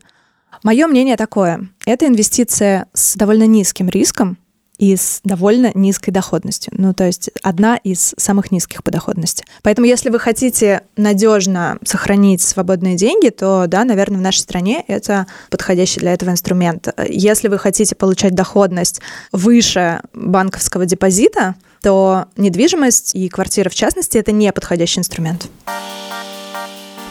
Мое 0.62 0.87
мнение 0.87 1.16
такое. 1.16 1.68
Это 1.87 2.06
инвестиция 2.06 2.87
с 2.92 3.16
довольно 3.16 3.47
низким 3.47 3.88
риском, 3.88 4.38
и 4.82 4.97
с 4.97 5.21
довольно 5.23 5.71
низкой 5.75 6.11
доходностью. 6.11 6.73
Ну, 6.76 6.92
то 6.92 7.04
есть 7.04 7.30
одна 7.42 7.76
из 7.76 8.14
самых 8.16 8.50
низких 8.50 8.82
по 8.82 8.90
доходности. 8.90 9.44
Поэтому, 9.62 9.87
если 9.87 10.11
вы 10.11 10.18
хотите 10.18 10.82
надежно 10.97 11.78
сохранить 11.85 12.42
свободные 12.42 12.97
деньги, 12.97 13.28
то, 13.28 13.66
да, 13.68 13.85
наверное, 13.85 14.18
в 14.18 14.23
нашей 14.23 14.40
стране 14.40 14.85
это 14.88 15.28
подходящий 15.50 16.00
для 16.00 16.12
этого 16.12 16.30
инструмент. 16.30 16.88
Если 17.09 17.47
вы 17.47 17.59
хотите 17.59 17.94
получать 17.94 18.35
доходность 18.35 19.00
выше 19.30 20.00
банковского 20.14 20.85
депозита, 20.85 21.54
то 21.80 22.26
недвижимость 22.37 23.14
и 23.14 23.28
квартира, 23.28 23.68
в 23.71 23.76
частности, 23.76 24.18
это 24.18 24.32
не 24.32 24.52
подходящий 24.52 24.99
инструмент. 24.99 25.49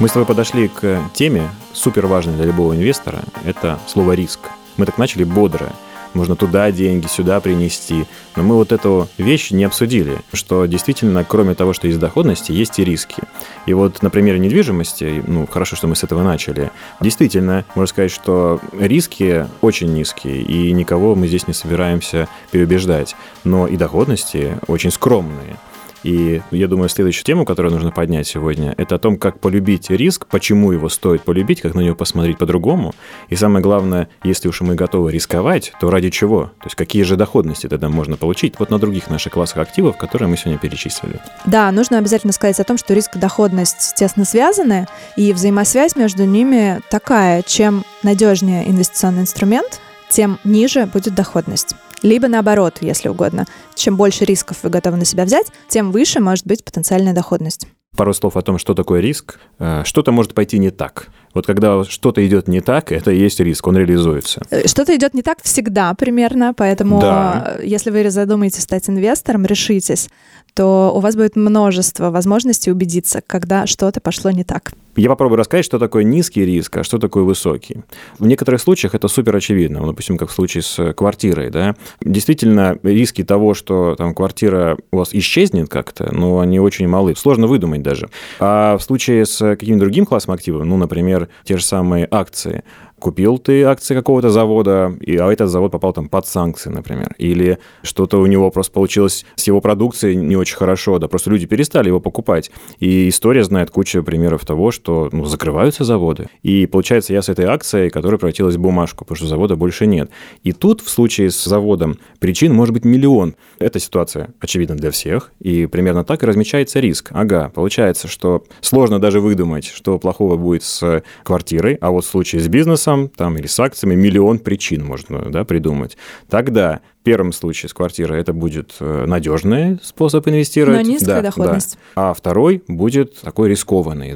Мы 0.02 0.08
с 0.08 0.14
тобой 0.14 0.26
подошли 0.26 0.68
к 0.68 1.00
теме, 1.14 1.48
супер 1.74 2.08
важной 2.08 2.34
для 2.34 2.46
любого 2.46 2.76
инвестора, 2.76 3.20
это 3.46 3.78
слово 3.86 4.14
«риск». 4.14 4.40
Мы 4.76 4.88
так 4.88 4.98
начали 4.98 5.24
бодро, 5.24 5.72
можно 6.16 6.36
туда 6.36 6.72
деньги, 6.72 7.06
сюда 7.06 7.40
принести. 7.40 8.06
Но 8.36 8.42
мы 8.42 8.56
вот 8.56 8.72
эту 8.72 9.08
вещь 9.20 9.52
не 9.52 9.64
обсудили, 9.64 10.18
что 10.34 10.66
действительно, 10.66 11.24
кроме 11.24 11.54
того, 11.54 11.74
что 11.74 11.86
есть 11.86 12.00
доходности, 12.00 12.52
есть 12.52 12.80
и 12.80 12.84
риски. 12.84 13.22
И 13.68 13.76
вот 13.76 14.02
на 14.02 14.10
примере 14.10 14.40
недвижимости, 14.40 15.24
ну, 15.28 15.46
хорошо, 15.46 15.76
что 15.76 15.86
мы 15.86 15.96
с 15.96 16.04
этого 16.04 16.24
начали, 16.24 16.72
действительно, 17.00 17.64
можно 17.76 17.86
сказать, 17.86 18.12
что 18.12 18.60
риски 18.80 19.46
очень 19.62 19.94
низкие, 19.94 20.42
и 20.42 20.72
никого 20.72 21.14
мы 21.14 21.28
здесь 21.28 21.48
не 21.48 21.54
собираемся 21.54 22.28
переубеждать. 22.50 23.16
Но 23.44 23.68
и 23.68 23.78
доходности 23.78 24.58
очень 24.66 24.90
скромные. 24.90 25.58
И 26.04 26.42
я 26.52 26.68
думаю, 26.68 26.90
следующую 26.90 27.24
тему, 27.24 27.46
которую 27.46 27.74
нужно 27.74 27.92
поднять 27.92 28.28
сегодня, 28.28 28.74
это 28.78 28.96
о 28.96 29.00
том, 29.00 29.18
как 29.18 29.40
полюбить 29.40 29.90
риск, 29.90 30.26
почему 30.28 30.72
его 30.72 30.90
стоит 30.90 31.22
полюбить, 31.24 31.62
как 31.62 31.76
на 31.76 31.82
него 31.82 31.96
посмотреть 31.96 32.38
по-другому. 32.38 32.94
И 33.30 33.36
самое 33.36 33.62
главное, 33.62 34.10
если 34.24 34.48
уж 34.48 34.62
мы 34.62 34.76
готовы 34.76 35.12
рисковать, 35.12 35.74
то 35.80 35.90
ради 35.90 36.10
чего? 36.10 36.46
То 36.46 36.66
есть 36.66 36.76
какие 36.76 37.04
же 37.04 37.16
доходности 37.16 37.68
тогда 37.68 37.90
можно 37.90 38.18
получить 38.18 38.56
вот 38.60 38.70
на 38.70 38.80
других 38.80 39.10
наших 39.10 39.34
классах 39.34 39.58
активов, 39.58 39.98
которые 39.98 40.30
мы 40.30 40.38
сегодня 40.38 40.60
перечислили. 40.60 41.20
Да, 41.46 41.72
нужно 41.72 41.98
обязательно 41.98 42.34
сказать 42.34 42.60
о 42.60 42.64
том, 42.64 42.78
что 42.78 42.94
риск 42.94 43.16
и 43.16 43.20
доходность 43.20 43.96
тесно 43.96 44.26
связаны, 44.26 44.88
и 45.16 45.34
взаимосвязь 45.34 45.96
между 45.96 46.26
ними 46.26 46.82
такая, 46.90 47.44
чем 47.44 47.84
надежнее 48.04 48.70
инвестиционный 48.70 49.22
инструмент, 49.22 49.80
тем 50.10 50.40
ниже 50.44 50.86
будет 50.86 51.16
доходность. 51.16 51.76
Либо 52.02 52.28
наоборот, 52.28 52.78
если 52.82 53.10
угодно. 53.10 53.46
Чем 53.76 53.98
больше 53.98 54.26
рисков 54.26 54.64
вы 54.64 54.70
готовы 54.70 54.98
на 54.98 55.06
себя 55.06 55.26
взять, 55.26 55.48
тем 55.68 55.92
выше 55.92 56.20
может 56.20 56.46
быть 56.48 56.64
потенциальная 56.64 57.14
доходность. 57.14 57.68
Пару 57.96 58.14
слов 58.14 58.38
о 58.38 58.42
том, 58.42 58.58
что 58.58 58.74
такое 58.74 59.02
риск. 59.02 59.40
Э, 59.60 59.84
что-то 59.84 60.12
может 60.12 60.34
пойти 60.34 60.58
не 60.60 60.72
так. 60.72 61.10
Вот 61.34 61.46
когда 61.46 61.84
что-то 61.84 62.26
идет 62.26 62.48
не 62.48 62.62
так, 62.62 62.92
это 62.92 63.12
и 63.12 63.20
есть 63.20 63.40
риск, 63.40 63.68
он 63.68 63.78
реализуется. 63.78 64.42
Э, 64.50 64.68
что-то 64.68 64.96
идет 64.96 65.14
не 65.14 65.22
так 65.22 65.42
всегда 65.44 65.94
примерно, 65.94 66.54
поэтому 66.54 67.00
да. 67.00 67.58
если 67.64 67.90
вы 67.90 68.10
задумаетесь 68.10 68.64
стать 68.64 68.90
инвестором, 68.90 69.46
решитесь, 69.46 70.10
то 70.54 70.92
у 70.96 71.00
вас 71.00 71.16
будет 71.16 71.36
множество 71.36 72.12
возможностей 72.12 72.72
убедиться, 72.72 73.22
когда 73.26 73.66
что-то 73.66 74.02
пошло 74.02 74.32
не 74.32 74.44
так. 74.44 74.74
Я 74.98 75.08
попробую 75.08 75.38
рассказать, 75.38 75.64
что 75.64 75.80
такое 75.80 76.04
низкий 76.04 76.46
риск, 76.46 76.78
а 76.78 76.84
что 76.84 76.98
такое 76.98 77.24
высокий. 77.24 77.78
В 78.20 78.28
некоторых 78.28 78.60
случаях 78.60 78.94
это 78.94 79.08
супер 79.08 79.36
очевидно. 79.36 79.80
Ну, 79.80 79.88
допустим, 79.88 80.18
как 80.18 80.30
в 80.30 80.34
случае 80.34 80.64
с 80.64 80.94
квартирой. 80.94 81.50
Да? 81.50 81.76
Действительно, 82.02 82.78
риски 82.84 83.24
того, 83.24 83.54
что 83.54 83.96
там 83.96 84.14
квартира 84.14 84.78
у 84.92 84.98
вас 84.98 85.14
исчезнет 85.14 85.70
как-то, 85.70 86.14
ну, 86.14 86.40
они 86.40 86.60
очень 86.60 86.90
малы. 86.90 87.16
Сложно 87.16 87.48
выдумать 87.48 87.82
даже. 87.82 88.10
А 88.40 88.78
в 88.78 88.84
случае 88.84 89.26
с 89.26 89.38
каким-нибудь 89.38 89.80
другим 89.82 90.06
классом 90.06 90.34
активов, 90.34 90.66
ну, 90.66 90.76
например, 90.76 91.21
те 91.44 91.58
же 91.58 91.64
самые 91.64 92.08
акции, 92.10 92.64
купил 93.02 93.40
ты 93.40 93.64
акции 93.64 93.96
какого-то 93.96 94.30
завода, 94.30 94.96
и, 95.02 95.18
а 95.18 95.32
этот 95.32 95.50
завод 95.50 95.72
попал 95.72 95.92
там 95.92 96.08
под 96.08 96.26
санкции, 96.28 96.70
например, 96.70 97.14
или 97.18 97.58
что-то 97.82 98.22
у 98.22 98.26
него 98.28 98.52
просто 98.52 98.72
получилось 98.72 99.26
с 99.36 99.48
его 99.48 99.60
продукцией 99.60 100.16
не 100.16 100.38
очень 100.38 100.56
хорошо, 100.56 101.00
да, 101.00 101.08
просто 101.08 101.32
люди 101.32 101.48
перестали 101.48 101.88
его 101.88 102.00
покупать. 102.00 102.52
И 102.80 103.10
история 103.10 103.44
знает 103.44 103.72
кучу 103.72 104.04
примеров 104.04 104.46
того, 104.46 104.72
что 104.72 105.10
ну, 105.12 105.26
закрываются 105.26 105.84
заводы. 105.84 106.28
И 106.44 106.68
получается, 106.68 107.14
я 107.14 107.22
с 107.22 107.30
этой 107.30 107.46
акцией, 107.46 107.90
которая 107.90 108.20
превратилась 108.20 108.56
в 108.56 108.60
бумажку, 108.60 109.04
потому 109.04 109.18
что 109.18 109.28
завода 109.28 109.56
больше 109.56 109.88
нет. 109.88 110.12
И 110.44 110.52
тут 110.52 110.82
в 110.82 110.90
случае 110.90 111.32
с 111.32 111.44
заводом 111.44 111.98
причин 112.20 112.54
может 112.54 112.74
быть 112.74 112.86
миллион. 112.86 113.36
Эта 113.60 113.80
ситуация 113.80 114.30
очевидна 114.40 114.76
для 114.76 114.92
всех, 114.92 115.32
и 115.40 115.66
примерно 115.66 116.04
так 116.04 116.22
и 116.24 116.26
размечается 116.28 116.80
риск. 116.80 117.10
Ага, 117.12 117.52
получается, 117.54 118.08
что 118.08 118.44
сложно 118.62 119.00
даже 119.00 119.20
выдумать, 119.20 119.66
что 119.66 119.98
плохого 119.98 120.38
будет 120.38 120.64
с 120.64 121.04
квартирой, 121.24 121.76
а 121.82 121.90
вот 121.90 122.06
в 122.06 122.08
случае 122.08 122.42
с 122.42 122.48
бизнесом 122.48 122.91
индексом 122.92 123.10
там, 123.10 123.38
или 123.38 123.48
с 123.48 123.60
акциями 123.60 123.96
миллион 123.96 124.40
причин 124.40 124.86
можно 124.86 125.32
да, 125.32 125.44
придумать. 125.44 125.98
Тогда 126.30 126.82
в 127.00 127.04
первом 127.04 127.34
случае 127.34 127.70
с 127.70 127.74
квартирой 127.74 128.20
это 128.20 128.34
будет 128.34 128.76
э, 128.80 129.06
надежный 129.08 129.80
способ 129.82 130.28
инвестировать. 130.28 130.84
Но 130.86 130.92
низкая 130.92 131.18
да, 131.18 131.22
доходность. 131.22 131.78
Да. 131.96 132.12
А 132.12 132.14
второй 132.14 132.64
будет 132.68 133.20
такой 133.22 133.50
рискованный. 133.50 134.16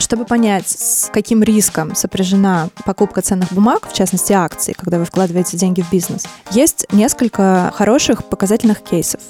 Чтобы 0.00 0.24
понять, 0.24 0.66
с 0.66 1.10
каким 1.12 1.42
риском 1.42 1.94
сопряжена 1.94 2.70
покупка 2.86 3.20
ценных 3.20 3.52
бумаг, 3.52 3.86
в 3.86 3.92
частности 3.92 4.32
акций, 4.32 4.74
когда 4.74 4.98
вы 4.98 5.04
вкладываете 5.04 5.58
деньги 5.58 5.82
в 5.82 5.90
бизнес, 5.92 6.24
есть 6.52 6.86
несколько 6.90 7.70
хороших 7.76 8.24
показательных 8.24 8.80
кейсов 8.80 9.20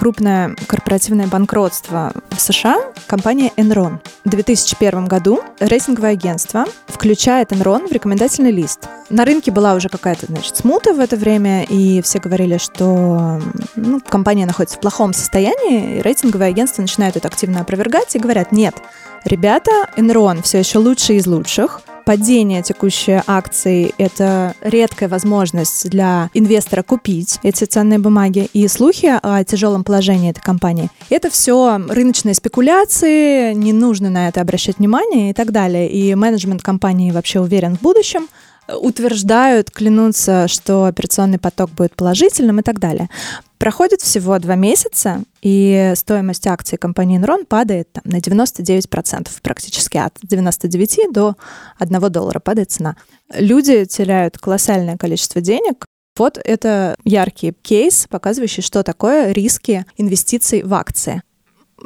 крупное 0.00 0.56
корпоративное 0.66 1.26
банкротство 1.26 2.14
в 2.30 2.40
США 2.40 2.78
компания 3.06 3.52
Enron. 3.58 3.98
В 4.24 4.30
2001 4.30 5.04
году 5.04 5.40
рейтинговое 5.58 6.12
агентство 6.12 6.64
включает 6.86 7.52
Enron 7.52 7.86
в 7.86 7.92
рекомендательный 7.92 8.50
лист. 8.50 8.88
На 9.10 9.26
рынке 9.26 9.50
была 9.50 9.74
уже 9.74 9.90
какая-то, 9.90 10.24
значит, 10.24 10.56
смута 10.56 10.94
в 10.94 11.00
это 11.00 11.16
время, 11.16 11.64
и 11.64 12.00
все 12.00 12.18
говорили, 12.18 12.56
что 12.56 13.42
ну, 13.76 14.00
компания 14.00 14.46
находится 14.46 14.78
в 14.78 14.80
плохом 14.80 15.12
состоянии, 15.12 15.98
и 15.98 16.02
рейтинговое 16.02 16.48
агентство 16.48 16.80
начинает 16.80 17.18
это 17.18 17.28
активно 17.28 17.60
опровергать 17.60 18.16
и 18.16 18.18
говорят, 18.18 18.52
нет, 18.52 18.76
ребята, 19.24 19.70
Enron 19.96 20.42
все 20.42 20.58
еще 20.58 20.78
лучшие 20.78 21.18
из 21.18 21.26
лучших, 21.26 21.82
падение 22.04 22.62
текущей 22.62 23.22
акции– 23.26 23.94
это 23.98 24.54
редкая 24.62 25.08
возможность 25.08 25.88
для 25.88 26.30
инвестора 26.34 26.82
купить 26.82 27.38
эти 27.42 27.64
ценные 27.64 27.98
бумаги. 27.98 28.48
И 28.52 28.66
слухи 28.68 29.12
о 29.22 29.44
тяжелом 29.44 29.84
положении 29.84 30.30
этой 30.30 30.40
компании– 30.40 30.90
это 31.10 31.30
все 31.30 31.78
рыночные 31.88 32.34
спекуляции, 32.34 33.52
не 33.54 33.72
нужно 33.72 34.10
на 34.10 34.28
это 34.28 34.40
обращать 34.40 34.78
внимание 34.78 35.30
и 35.30 35.34
так 35.34 35.52
далее. 35.52 35.88
И 35.90 36.14
менеджмент 36.14 36.62
компании 36.62 37.12
вообще 37.12 37.40
уверен 37.40 37.76
в 37.76 37.80
будущем– 37.80 38.28
утверждают, 38.74 39.70
клянутся, 39.70 40.48
что 40.48 40.84
операционный 40.84 41.38
поток 41.38 41.70
будет 41.70 41.94
положительным 41.94 42.60
и 42.60 42.62
так 42.62 42.78
далее. 42.78 43.08
Проходит 43.58 44.00
всего 44.00 44.38
два 44.38 44.54
месяца, 44.54 45.22
и 45.42 45.92
стоимость 45.94 46.46
акций 46.46 46.78
компании 46.78 47.20
Enron 47.20 47.44
падает 47.44 47.92
там, 47.92 48.02
на 48.06 48.16
99%, 48.16 49.28
практически 49.42 49.98
от 49.98 50.16
99 50.22 51.12
до 51.12 51.36
1 51.78 52.12
доллара 52.12 52.40
падает 52.40 52.70
цена. 52.70 52.96
Люди 53.34 53.84
теряют 53.84 54.38
колоссальное 54.38 54.96
количество 54.96 55.40
денег, 55.40 55.84
вот 56.16 56.38
это 56.42 56.96
яркий 57.04 57.52
кейс, 57.62 58.06
показывающий, 58.08 58.62
что 58.62 58.82
такое 58.82 59.32
риски 59.32 59.86
инвестиций 59.96 60.62
в 60.62 60.74
акции. 60.74 61.22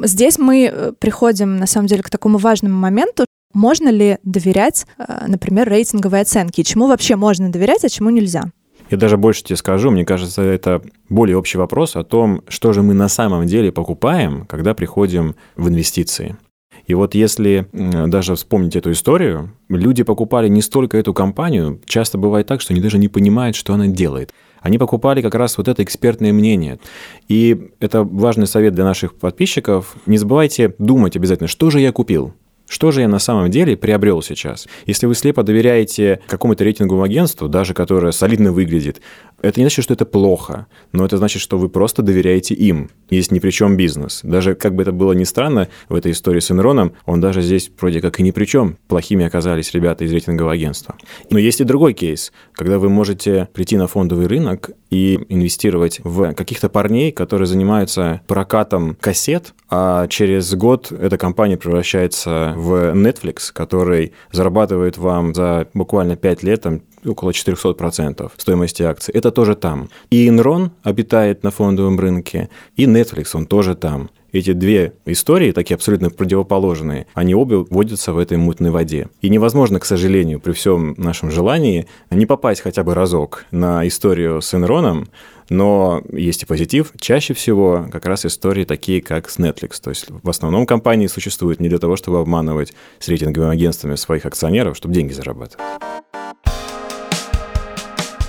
Здесь 0.01 0.37
мы 0.37 0.69
э, 0.71 0.91
приходим, 0.99 1.57
на 1.57 1.67
самом 1.67 1.87
деле, 1.87 2.03
к 2.03 2.09
такому 2.09 2.37
важному 2.37 2.75
моменту, 2.75 3.25
можно 3.55 3.89
ли 3.89 4.19
доверять, 4.23 4.85
э, 4.97 5.25
например, 5.27 5.67
рейтинговой 5.67 6.21
оценке? 6.21 6.63
Чему 6.63 6.87
вообще 6.87 7.15
можно 7.15 7.51
доверять, 7.51 7.83
а 7.83 7.89
чему 7.89 8.11
нельзя? 8.11 8.51
Я 8.91 8.97
даже 8.97 9.17
больше 9.17 9.43
тебе 9.43 9.55
скажу, 9.55 9.89
мне 9.89 10.05
кажется, 10.05 10.43
это 10.43 10.81
более 11.09 11.37
общий 11.37 11.57
вопрос 11.57 11.95
о 11.95 12.03
том, 12.03 12.43
что 12.47 12.71
же 12.71 12.83
мы 12.83 12.93
на 12.93 13.07
самом 13.07 13.47
деле 13.47 13.71
покупаем, 13.71 14.45
когда 14.45 14.75
приходим 14.75 15.35
в 15.55 15.69
инвестиции. 15.69 16.37
И 16.85 16.93
вот 16.93 17.15
если 17.15 17.67
даже 17.73 18.35
вспомнить 18.35 18.75
эту 18.75 18.91
историю, 18.91 19.51
люди 19.69 20.03
покупали 20.03 20.47
не 20.49 20.61
столько 20.61 20.97
эту 20.97 21.15
компанию, 21.15 21.81
часто 21.85 22.19
бывает 22.19 22.45
так, 22.45 22.61
что 22.61 22.73
они 22.73 22.81
даже 22.81 22.99
не 22.99 23.07
понимают, 23.07 23.55
что 23.55 23.73
она 23.73 23.87
делает. 23.87 24.33
Они 24.61 24.77
покупали 24.77 25.21
как 25.21 25.33
раз 25.35 25.57
вот 25.57 25.67
это 25.67 25.83
экспертное 25.83 26.33
мнение. 26.33 26.79
И 27.27 27.71
это 27.79 28.03
важный 28.03 28.47
совет 28.47 28.73
для 28.73 28.83
наших 28.83 29.15
подписчиков. 29.15 29.95
Не 30.05 30.17
забывайте 30.17 30.75
думать 30.77 31.15
обязательно, 31.15 31.47
что 31.47 31.71
же 31.71 31.79
я 31.79 31.91
купил. 31.91 32.33
Что 32.67 32.91
же 32.91 33.01
я 33.01 33.07
на 33.07 33.19
самом 33.19 33.51
деле 33.51 33.77
приобрел 33.77 34.21
сейчас? 34.21 34.67
Если 34.85 35.05
вы 35.05 35.15
слепо 35.15 35.43
доверяете 35.43 36.21
какому-то 36.27 36.63
рейтинговому 36.63 37.03
агентству, 37.03 37.47
даже 37.47 37.73
которое 37.73 38.11
солидно 38.11 38.51
выглядит, 38.51 39.01
это 39.41 39.59
не 39.59 39.65
значит, 39.65 39.83
что 39.83 39.93
это 39.93 40.05
плохо, 40.05 40.65
но 40.91 41.05
это 41.05 41.17
значит, 41.17 41.41
что 41.41 41.57
вы 41.57 41.69
просто 41.69 42.01
доверяете 42.01 42.55
им. 42.55 42.89
Есть 43.09 43.31
ни 43.31 43.39
при 43.39 43.51
чем 43.51 43.77
бизнес. 43.77 44.21
Даже 44.23 44.55
как 44.55 44.73
бы 44.73 44.81
это 44.81 44.91
было 44.91 45.13
ни 45.13 45.23
странно 45.23 45.67
в 45.89 45.95
этой 45.95 46.11
истории 46.13 46.39
с 46.39 46.49
Энроном, 46.49 46.93
он 47.05 47.21
даже 47.21 47.41
здесь 47.41 47.69
вроде 47.79 48.01
как 48.01 48.19
и 48.19 48.23
ни 48.23 48.31
при 48.31 48.45
чем. 48.45 48.77
Плохими 48.87 49.25
оказались 49.25 49.73
ребята 49.73 50.03
из 50.03 50.11
рейтингового 50.11 50.53
агентства. 50.53 50.95
Но 51.29 51.37
есть 51.37 51.61
и 51.61 51.63
другой 51.63 51.93
кейс, 51.93 52.31
когда 52.53 52.79
вы 52.79 52.89
можете 52.89 53.47
прийти 53.53 53.77
на 53.77 53.87
фондовый 53.87 54.27
рынок 54.27 54.71
и 54.89 55.19
инвестировать 55.29 55.99
в 56.03 56.33
каких-то 56.33 56.69
парней, 56.69 57.11
которые 57.11 57.47
занимаются 57.47 58.21
прокатом 58.27 58.97
кассет, 58.99 59.53
а 59.69 60.07
через 60.07 60.53
год 60.55 60.91
эта 60.91 61.17
компания 61.17 61.57
превращается 61.57 62.54
в 62.55 62.93
Netflix, 62.93 63.51
который 63.53 64.13
зарабатывает 64.31 64.97
вам 64.97 65.35
за 65.35 65.67
буквально 65.73 66.15
5 66.15 66.43
лет 66.43 66.61
там, 66.61 66.81
около 67.05 67.31
400% 67.31 68.31
стоимости 68.37 68.83
акций. 68.83 69.13
Это 69.13 69.31
тоже 69.31 69.55
там. 69.55 69.89
И 70.09 70.27
Enron 70.27 70.71
обитает 70.83 71.43
на 71.43 71.51
фондовом 71.51 71.99
рынке, 71.99 72.49
и 72.75 72.85
Netflix, 72.85 73.29
он 73.33 73.45
тоже 73.45 73.75
там. 73.75 74.09
Эти 74.31 74.51
две 74.51 74.91
истории, 75.05 75.53
такие 75.53 75.75
абсолютно 75.75 76.09
противоположные, 76.09 77.07
они 77.13 77.33
обе 77.33 77.57
вводятся 77.57 78.11
в 78.11 78.17
этой 78.17 78.37
мутной 78.37 78.69
воде. 78.69 79.07
И 79.21 79.29
невозможно, 79.29 79.79
к 79.79 79.85
сожалению, 79.85 80.41
при 80.41 80.51
всем 80.51 80.93
нашем 80.97 81.31
желании 81.31 81.87
не 82.09 82.25
попасть 82.25 82.59
хотя 82.59 82.83
бы 82.83 82.93
разок 82.93 83.45
на 83.51 83.87
историю 83.87 84.41
с 84.41 84.53
Enron, 84.53 85.07
но 85.49 86.01
есть 86.11 86.43
и 86.43 86.45
позитив. 86.45 86.91
Чаще 86.99 87.33
всего 87.33 87.87
как 87.91 88.05
раз 88.05 88.25
истории 88.25 88.65
такие, 88.65 89.01
как 89.01 89.29
с 89.29 89.37
Netflix. 89.37 89.81
То 89.81 89.89
есть 89.89 90.07
в 90.09 90.29
основном 90.29 90.65
компании 90.65 91.07
существуют 91.07 91.59
не 91.59 91.69
для 91.69 91.79
того, 91.79 91.95
чтобы 91.95 92.19
обманывать 92.19 92.73
с 92.99 93.07
рейтинговыми 93.07 93.53
агентствами 93.53 93.95
своих 93.95 94.25
акционеров, 94.25 94.77
чтобы 94.77 94.93
деньги 94.93 95.13
зарабатывать. 95.13 95.59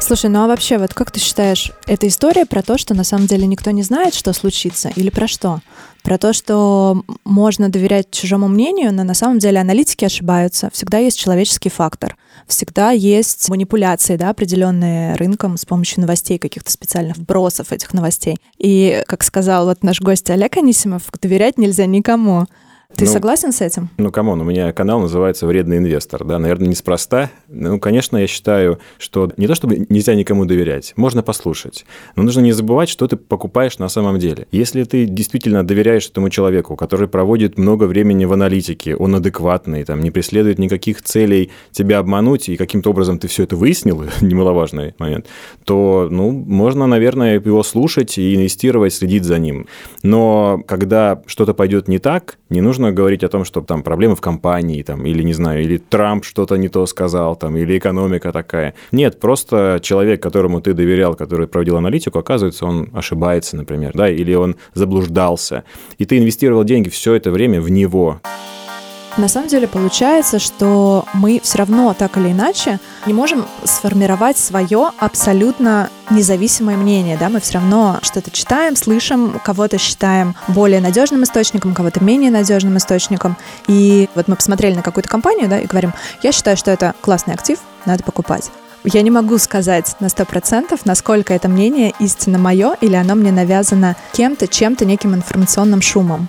Слушай, 0.06 0.30
ну 0.30 0.44
а 0.44 0.46
вообще, 0.46 0.78
вот 0.78 0.94
как 0.94 1.10
ты 1.10 1.18
считаешь, 1.18 1.72
эта 1.88 2.06
история 2.06 2.46
про 2.46 2.62
то, 2.62 2.78
что 2.78 2.94
на 2.94 3.02
самом 3.02 3.26
деле 3.26 3.44
никто 3.44 3.72
не 3.72 3.82
знает, 3.82 4.14
что 4.14 4.32
случится, 4.32 4.88
или 4.94 5.10
про 5.10 5.26
что? 5.26 5.58
Про 6.04 6.16
то, 6.16 6.32
что 6.32 7.02
можно 7.24 7.70
доверять 7.70 8.12
чужому 8.12 8.46
мнению, 8.46 8.94
но 8.94 9.02
на 9.02 9.14
самом 9.14 9.40
деле 9.40 9.58
аналитики 9.58 10.04
ошибаются. 10.04 10.70
Всегда 10.72 10.98
есть 10.98 11.18
человеческий 11.18 11.70
фактор. 11.70 12.16
Всегда 12.46 12.92
есть 12.92 13.48
манипуляции, 13.48 14.16
да, 14.16 14.30
определенные 14.30 15.16
рынком 15.16 15.56
с 15.56 15.64
помощью 15.64 16.02
новостей, 16.02 16.38
каких-то 16.38 16.70
специальных 16.70 17.16
вбросов 17.16 17.72
этих 17.72 17.92
новостей. 17.92 18.36
И, 18.58 19.02
как 19.08 19.24
сказал 19.24 19.66
вот 19.66 19.82
наш 19.82 20.00
гость 20.00 20.30
Олег 20.30 20.56
Анисимов, 20.56 21.02
доверять 21.20 21.58
нельзя 21.58 21.86
никому. 21.86 22.46
Ты 22.94 23.04
ну, 23.04 23.10
согласен 23.10 23.52
с 23.52 23.60
этим? 23.60 23.90
Ну, 23.98 24.12
come 24.12 24.28
on, 24.28 24.40
у 24.40 24.44
меня 24.44 24.72
канал 24.72 25.00
называется 25.00 25.46
«Вредный 25.46 25.78
инвестор», 25.78 26.24
да, 26.24 26.38
наверное, 26.38 26.68
неспроста. 26.68 27.30
Ну, 27.48 27.80
конечно, 27.80 28.16
я 28.16 28.28
считаю, 28.28 28.78
что 28.98 29.30
не 29.36 29.48
то 29.48 29.56
чтобы 29.56 29.86
нельзя 29.88 30.14
никому 30.14 30.44
доверять, 30.44 30.92
можно 30.96 31.22
послушать, 31.22 31.84
но 32.14 32.22
нужно 32.22 32.40
не 32.40 32.52
забывать, 32.52 32.88
что 32.88 33.08
ты 33.08 33.16
покупаешь 33.16 33.78
на 33.78 33.88
самом 33.88 34.20
деле. 34.20 34.46
Если 34.52 34.84
ты 34.84 35.04
действительно 35.06 35.66
доверяешь 35.66 36.06
этому 36.06 36.30
человеку, 36.30 36.76
который 36.76 37.08
проводит 37.08 37.58
много 37.58 37.84
времени 37.84 38.24
в 38.24 38.32
аналитике, 38.32 38.94
он 38.94 39.16
адекватный, 39.16 39.84
там, 39.84 40.00
не 40.00 40.12
преследует 40.12 40.60
никаких 40.60 41.02
целей 41.02 41.50
тебя 41.72 41.98
обмануть, 41.98 42.48
и 42.48 42.56
каким-то 42.56 42.90
образом 42.90 43.18
ты 43.18 43.26
все 43.26 43.42
это 43.42 43.56
выяснил, 43.56 44.04
немаловажный 44.20 44.94
момент, 44.98 45.26
то, 45.64 46.08
ну, 46.10 46.30
можно, 46.30 46.86
наверное, 46.86 47.34
его 47.34 47.64
слушать 47.64 48.16
и 48.16 48.36
инвестировать, 48.36 48.94
следить 48.94 49.24
за 49.24 49.38
ним. 49.38 49.66
Но 50.04 50.62
когда 50.66 51.22
что-то 51.26 51.52
пойдет 51.52 51.88
не 51.88 51.98
так, 51.98 52.38
не 52.48 52.60
нужно 52.60 52.75
нужно 52.76 52.92
говорить 52.92 53.24
о 53.24 53.28
том, 53.28 53.44
что 53.44 53.62
там 53.62 53.82
проблемы 53.82 54.14
в 54.14 54.20
компании, 54.20 54.82
там, 54.82 55.06
или, 55.06 55.22
не 55.22 55.32
знаю, 55.32 55.62
или 55.62 55.78
Трамп 55.78 56.24
что-то 56.24 56.56
не 56.56 56.68
то 56.68 56.86
сказал, 56.86 57.36
там, 57.36 57.56
или 57.56 57.78
экономика 57.78 58.32
такая. 58.32 58.74
Нет, 58.92 59.18
просто 59.18 59.78
человек, 59.82 60.22
которому 60.22 60.60
ты 60.60 60.74
доверял, 60.74 61.14
который 61.14 61.46
проводил 61.46 61.76
аналитику, 61.76 62.18
оказывается, 62.18 62.66
он 62.66 62.90
ошибается, 62.92 63.56
например, 63.56 63.92
да, 63.94 64.10
или 64.10 64.34
он 64.34 64.56
заблуждался. 64.74 65.64
И 65.96 66.04
ты 66.04 66.18
инвестировал 66.18 66.64
деньги 66.64 66.90
все 66.90 67.14
это 67.14 67.30
время 67.30 67.60
в 67.62 67.70
него. 67.70 68.20
На 69.16 69.28
самом 69.28 69.48
деле 69.48 69.66
получается, 69.66 70.38
что 70.38 71.06
мы 71.14 71.40
все 71.42 71.58
равно 71.58 71.94
так 71.94 72.18
или 72.18 72.32
иначе 72.32 72.78
не 73.06 73.14
можем 73.14 73.46
сформировать 73.64 74.36
свое 74.36 74.90
абсолютно 74.98 75.88
независимое 76.10 76.76
мнение, 76.76 77.16
да, 77.16 77.30
мы 77.30 77.40
все 77.40 77.54
равно 77.54 77.98
что-то 78.02 78.30
читаем, 78.30 78.76
слышим, 78.76 79.40
кого-то 79.42 79.78
считаем 79.78 80.34
более 80.48 80.82
надежным 80.82 81.24
источником, 81.24 81.74
кого-то 81.74 82.04
менее 82.04 82.30
надежным 82.30 82.76
источником. 82.76 83.38
И 83.68 84.10
вот 84.14 84.28
мы 84.28 84.36
посмотрели 84.36 84.74
на 84.74 84.82
какую-то 84.82 85.08
компанию, 85.08 85.48
да, 85.48 85.60
и 85.60 85.66
говорим, 85.66 85.94
я 86.22 86.30
считаю, 86.30 86.58
что 86.58 86.70
это 86.70 86.94
классный 87.00 87.32
актив, 87.32 87.58
надо 87.86 88.04
покупать. 88.04 88.50
Я 88.84 89.00
не 89.00 89.10
могу 89.10 89.38
сказать 89.38 89.96
на 89.98 90.10
сто 90.10 90.26
процентов, 90.26 90.84
насколько 90.84 91.32
это 91.32 91.48
мнение 91.48 91.94
истинно 91.98 92.38
мое 92.38 92.76
или 92.82 92.94
оно 92.94 93.14
мне 93.14 93.32
навязано 93.32 93.96
кем-то, 94.12 94.46
чем-то, 94.46 94.84
неким 94.84 95.14
информационным 95.14 95.80
шумом. 95.80 96.28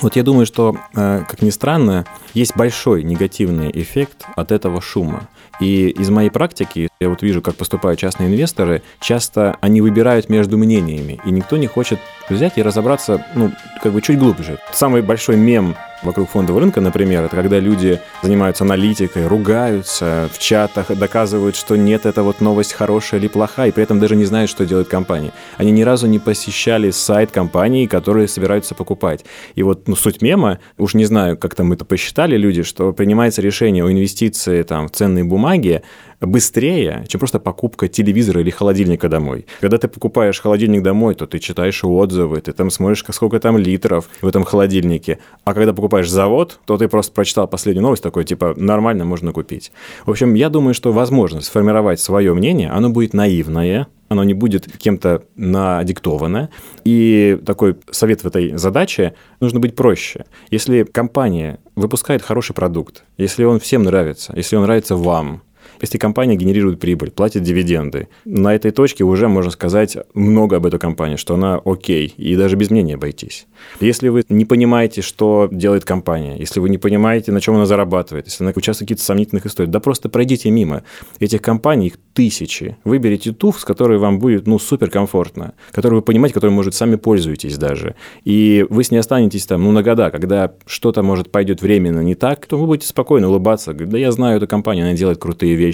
Вот 0.00 0.16
я 0.16 0.22
думаю, 0.22 0.46
что, 0.46 0.76
э, 0.94 1.24
как 1.28 1.42
ни 1.42 1.50
странно, 1.50 2.04
есть 2.34 2.56
большой 2.56 3.02
негативный 3.02 3.70
эффект 3.72 4.24
от 4.34 4.50
этого 4.50 4.80
шума. 4.80 5.28
И 5.60 5.88
из 5.90 6.10
моей 6.10 6.30
практики 6.30 6.88
я 6.98 7.08
вот 7.08 7.22
вижу, 7.22 7.40
как 7.40 7.54
поступают 7.54 8.00
частные 8.00 8.28
инвесторы, 8.28 8.82
часто 9.00 9.56
они 9.60 9.80
выбирают 9.80 10.28
между 10.28 10.58
мнениями, 10.58 11.20
и 11.24 11.30
никто 11.30 11.56
не 11.56 11.66
хочет 11.66 12.00
взять 12.28 12.58
и 12.58 12.62
разобраться, 12.62 13.24
ну, 13.34 13.52
как 13.82 13.92
бы 13.92 14.02
чуть 14.02 14.18
глубже. 14.18 14.58
Самый 14.72 15.02
большой 15.02 15.36
мем 15.36 15.76
вокруг 16.02 16.30
фондового 16.30 16.60
рынка, 16.60 16.80
например, 16.80 17.24
это 17.24 17.36
когда 17.36 17.58
люди 17.58 18.00
занимаются 18.22 18.64
аналитикой, 18.64 19.26
ругаются 19.26 20.28
в 20.32 20.38
чатах, 20.38 20.88
доказывают, 20.96 21.56
что 21.56 21.76
нет, 21.76 22.06
это 22.06 22.22
вот 22.22 22.40
новость 22.40 22.72
хорошая 22.72 23.20
или 23.20 23.28
плохая, 23.28 23.68
и 23.68 23.72
при 23.72 23.82
этом 23.82 24.00
даже 24.00 24.16
не 24.16 24.24
знают, 24.24 24.50
что 24.50 24.66
делает 24.66 24.88
компания. 24.88 25.32
Они 25.56 25.70
ни 25.70 25.82
разу 25.82 26.06
не 26.06 26.18
посещали 26.18 26.90
сайт 26.90 27.30
компании, 27.30 27.86
которые 27.86 28.28
собираются 28.28 28.74
покупать. 28.74 29.24
И 29.54 29.62
вот 29.62 29.88
ну, 29.88 29.96
суть 29.96 30.22
мема, 30.22 30.58
уж 30.78 30.94
не 30.94 31.04
знаю, 31.04 31.36
как 31.36 31.54
там 31.54 31.72
это 31.72 31.84
посчитали 31.84 32.36
люди, 32.36 32.62
что 32.62 32.92
принимается 32.92 33.42
решение 33.42 33.84
о 33.84 33.90
инвестиции 33.90 34.62
там, 34.62 34.88
в 34.88 34.92
ценные 34.92 35.24
бумаги 35.24 35.82
быстрее, 36.26 37.04
чем 37.08 37.18
просто 37.18 37.38
покупка 37.38 37.88
телевизора 37.88 38.40
или 38.40 38.50
холодильника 38.50 39.08
домой. 39.08 39.46
Когда 39.60 39.78
ты 39.78 39.88
покупаешь 39.88 40.40
холодильник 40.40 40.82
домой, 40.82 41.14
то 41.14 41.26
ты 41.26 41.38
читаешь 41.38 41.82
отзывы, 41.84 42.40
ты 42.40 42.52
там 42.52 42.70
смотришь, 42.70 43.04
сколько 43.10 43.40
там 43.40 43.58
литров 43.58 44.08
в 44.20 44.26
этом 44.26 44.44
холодильнике. 44.44 45.18
А 45.44 45.54
когда 45.54 45.72
покупаешь 45.72 46.10
завод, 46.10 46.60
то 46.64 46.78
ты 46.78 46.88
просто 46.88 47.12
прочитал 47.12 47.48
последнюю 47.48 47.82
новость, 47.82 48.02
такой, 48.02 48.24
типа, 48.24 48.54
нормально 48.56 49.04
можно 49.04 49.32
купить. 49.32 49.72
В 50.06 50.10
общем, 50.10 50.34
я 50.34 50.48
думаю, 50.48 50.74
что 50.74 50.92
возможность 50.92 51.48
сформировать 51.48 52.00
свое 52.00 52.34
мнение, 52.34 52.70
оно 52.70 52.90
будет 52.90 53.14
наивное, 53.14 53.88
оно 54.12 54.24
не 54.24 54.34
будет 54.34 54.70
кем-то 54.76 55.24
надиктовано. 55.36 56.50
И 56.84 57.38
такой 57.44 57.76
совет 57.90 58.22
в 58.22 58.26
этой 58.26 58.56
задаче 58.56 59.14
нужно 59.40 59.58
быть 59.58 59.74
проще. 59.74 60.26
Если 60.50 60.84
компания 60.84 61.58
выпускает 61.74 62.22
хороший 62.22 62.54
продукт, 62.54 63.04
если 63.16 63.44
он 63.44 63.58
всем 63.58 63.82
нравится, 63.82 64.32
если 64.36 64.56
он 64.56 64.62
нравится 64.62 64.96
вам, 64.96 65.42
если 65.82 65.98
компания 65.98 66.36
генерирует 66.36 66.80
прибыль, 66.80 67.10
платит 67.10 67.42
дивиденды, 67.42 68.08
на 68.24 68.54
этой 68.54 68.70
точке 68.70 69.04
уже 69.04 69.28
можно 69.28 69.50
сказать 69.50 69.98
много 70.14 70.56
об 70.56 70.66
этой 70.66 70.78
компании, 70.78 71.16
что 71.16 71.34
она 71.34 71.60
окей, 71.64 72.14
и 72.16 72.36
даже 72.36 72.56
без 72.56 72.70
мнения 72.70 72.94
обойтись. 72.94 73.46
Если 73.80 74.08
вы 74.08 74.24
не 74.28 74.44
понимаете, 74.44 75.02
что 75.02 75.48
делает 75.50 75.84
компания, 75.84 76.36
если 76.38 76.60
вы 76.60 76.70
не 76.70 76.78
понимаете, 76.78 77.32
на 77.32 77.40
чем 77.40 77.56
она 77.56 77.66
зарабатывает, 77.66 78.26
если 78.26 78.44
она 78.44 78.52
участвует 78.54 78.86
в 78.86 78.88
каких-то 78.88 79.04
сомнительных 79.04 79.46
историях, 79.46 79.72
да 79.72 79.80
просто 79.80 80.08
пройдите 80.08 80.50
мимо. 80.50 80.84
Этих 81.18 81.42
компаний, 81.42 81.88
их 81.88 81.98
тысячи. 82.14 82.76
Выберите 82.84 83.32
ту, 83.32 83.52
с 83.52 83.64
которой 83.64 83.98
вам 83.98 84.18
будет, 84.18 84.46
ну, 84.46 84.58
суперкомфортно, 84.58 85.54
которую 85.72 86.00
вы 86.00 86.04
понимаете, 86.04 86.34
которой, 86.34 86.50
может, 86.50 86.74
сами 86.74 86.96
пользуетесь 86.96 87.58
даже. 87.58 87.96
И 88.24 88.64
вы 88.70 88.84
с 88.84 88.90
ней 88.90 88.98
останетесь 88.98 89.46
там, 89.46 89.64
ну, 89.64 89.72
на 89.72 89.82
года, 89.82 90.10
когда 90.10 90.52
что-то, 90.66 91.02
может, 91.02 91.30
пойдет 91.30 91.60
временно 91.60 92.00
не 92.00 92.14
так, 92.14 92.46
то 92.46 92.56
вы 92.56 92.66
будете 92.66 92.86
спокойно 92.86 93.28
улыбаться, 93.28 93.72
говорить, 93.72 93.90
да 93.90 93.98
я 93.98 94.12
знаю 94.12 94.36
эту 94.36 94.46
компанию, 94.46 94.86
она 94.86 94.94
делает 94.94 95.18
крутые 95.18 95.54
вещи, 95.54 95.71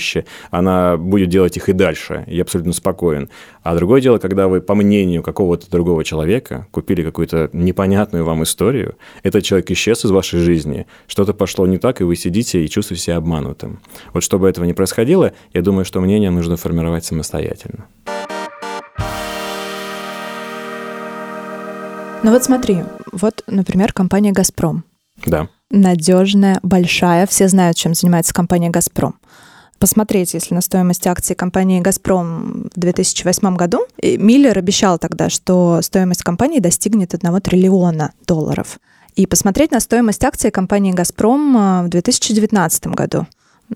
она 0.51 0.97
будет 0.97 1.29
делать 1.29 1.57
их 1.57 1.69
и 1.69 1.73
дальше, 1.73 2.25
я 2.27 2.43
абсолютно 2.43 2.73
спокоен. 2.73 3.29
А 3.63 3.75
другое 3.75 4.01
дело, 4.01 4.19
когда 4.19 4.49
вы, 4.49 4.61
по 4.61 4.75
мнению 4.75 5.23
какого-то 5.23 5.71
другого 5.71 6.05
человека, 6.05 6.67
купили 6.71 7.03
какую-то 7.03 7.51
непонятную 7.53 8.25
вам 8.25 8.43
историю, 8.43 8.97
этот 9.23 9.45
человек 9.45 9.71
исчез 9.71 10.05
из 10.05 10.11
вашей 10.11 10.41
жизни, 10.41 10.87
что-то 11.07 11.35
пошло 11.35 11.67
не 11.67 11.79
так, 11.79 12.01
и 12.01 12.05
вы 12.05 12.17
сидите 12.17 12.65
и 12.65 12.69
чувствуете 12.69 13.05
себя 13.05 13.17
обманутым. 13.17 13.81
Вот 14.13 14.23
чтобы 14.23 14.49
этого 14.49 14.65
не 14.65 14.75
происходило, 14.75 15.33
я 15.53 15.63
думаю, 15.63 15.85
что 15.85 16.01
мнение 16.01 16.31
нужно 16.31 16.57
формировать 16.57 17.05
самостоятельно. 17.05 17.87
Ну 22.25 22.33
вот 22.33 22.43
смотри, 22.43 22.83
вот, 23.13 23.45
например, 23.47 23.93
компания 23.93 24.33
«Газпром». 24.33 24.85
Да. 25.25 25.49
Надежная, 25.71 26.59
большая, 26.63 27.27
все 27.27 27.49
знают, 27.49 27.77
чем 27.77 27.95
занимается 27.95 28.35
компания 28.35 28.71
«Газпром» 28.71 29.18
посмотреть, 29.79 30.35
если 30.35 30.55
на 30.55 30.61
стоимость 30.61 31.07
акций 31.07 31.35
компании 31.35 31.81
«Газпром» 31.81 32.69
в 32.75 32.79
2008 32.79 33.57
году, 33.57 33.87
Миллер 34.03 34.57
обещал 34.57 34.99
тогда, 34.99 35.31
что 35.31 35.81
стоимость 35.83 36.23
компании 36.23 36.61
достигнет 36.61 37.15
1 37.15 37.41
триллиона 37.41 38.13
долларов. 38.27 38.79
И 39.15 39.27
посмотреть 39.27 39.73
на 39.73 39.81
стоимость 39.81 40.25
акций 40.25 40.51
компании 40.51 40.93
«Газпром» 40.93 41.57
а, 41.57 41.83
в 41.83 41.89
2019 41.89 42.87
году. 42.89 43.27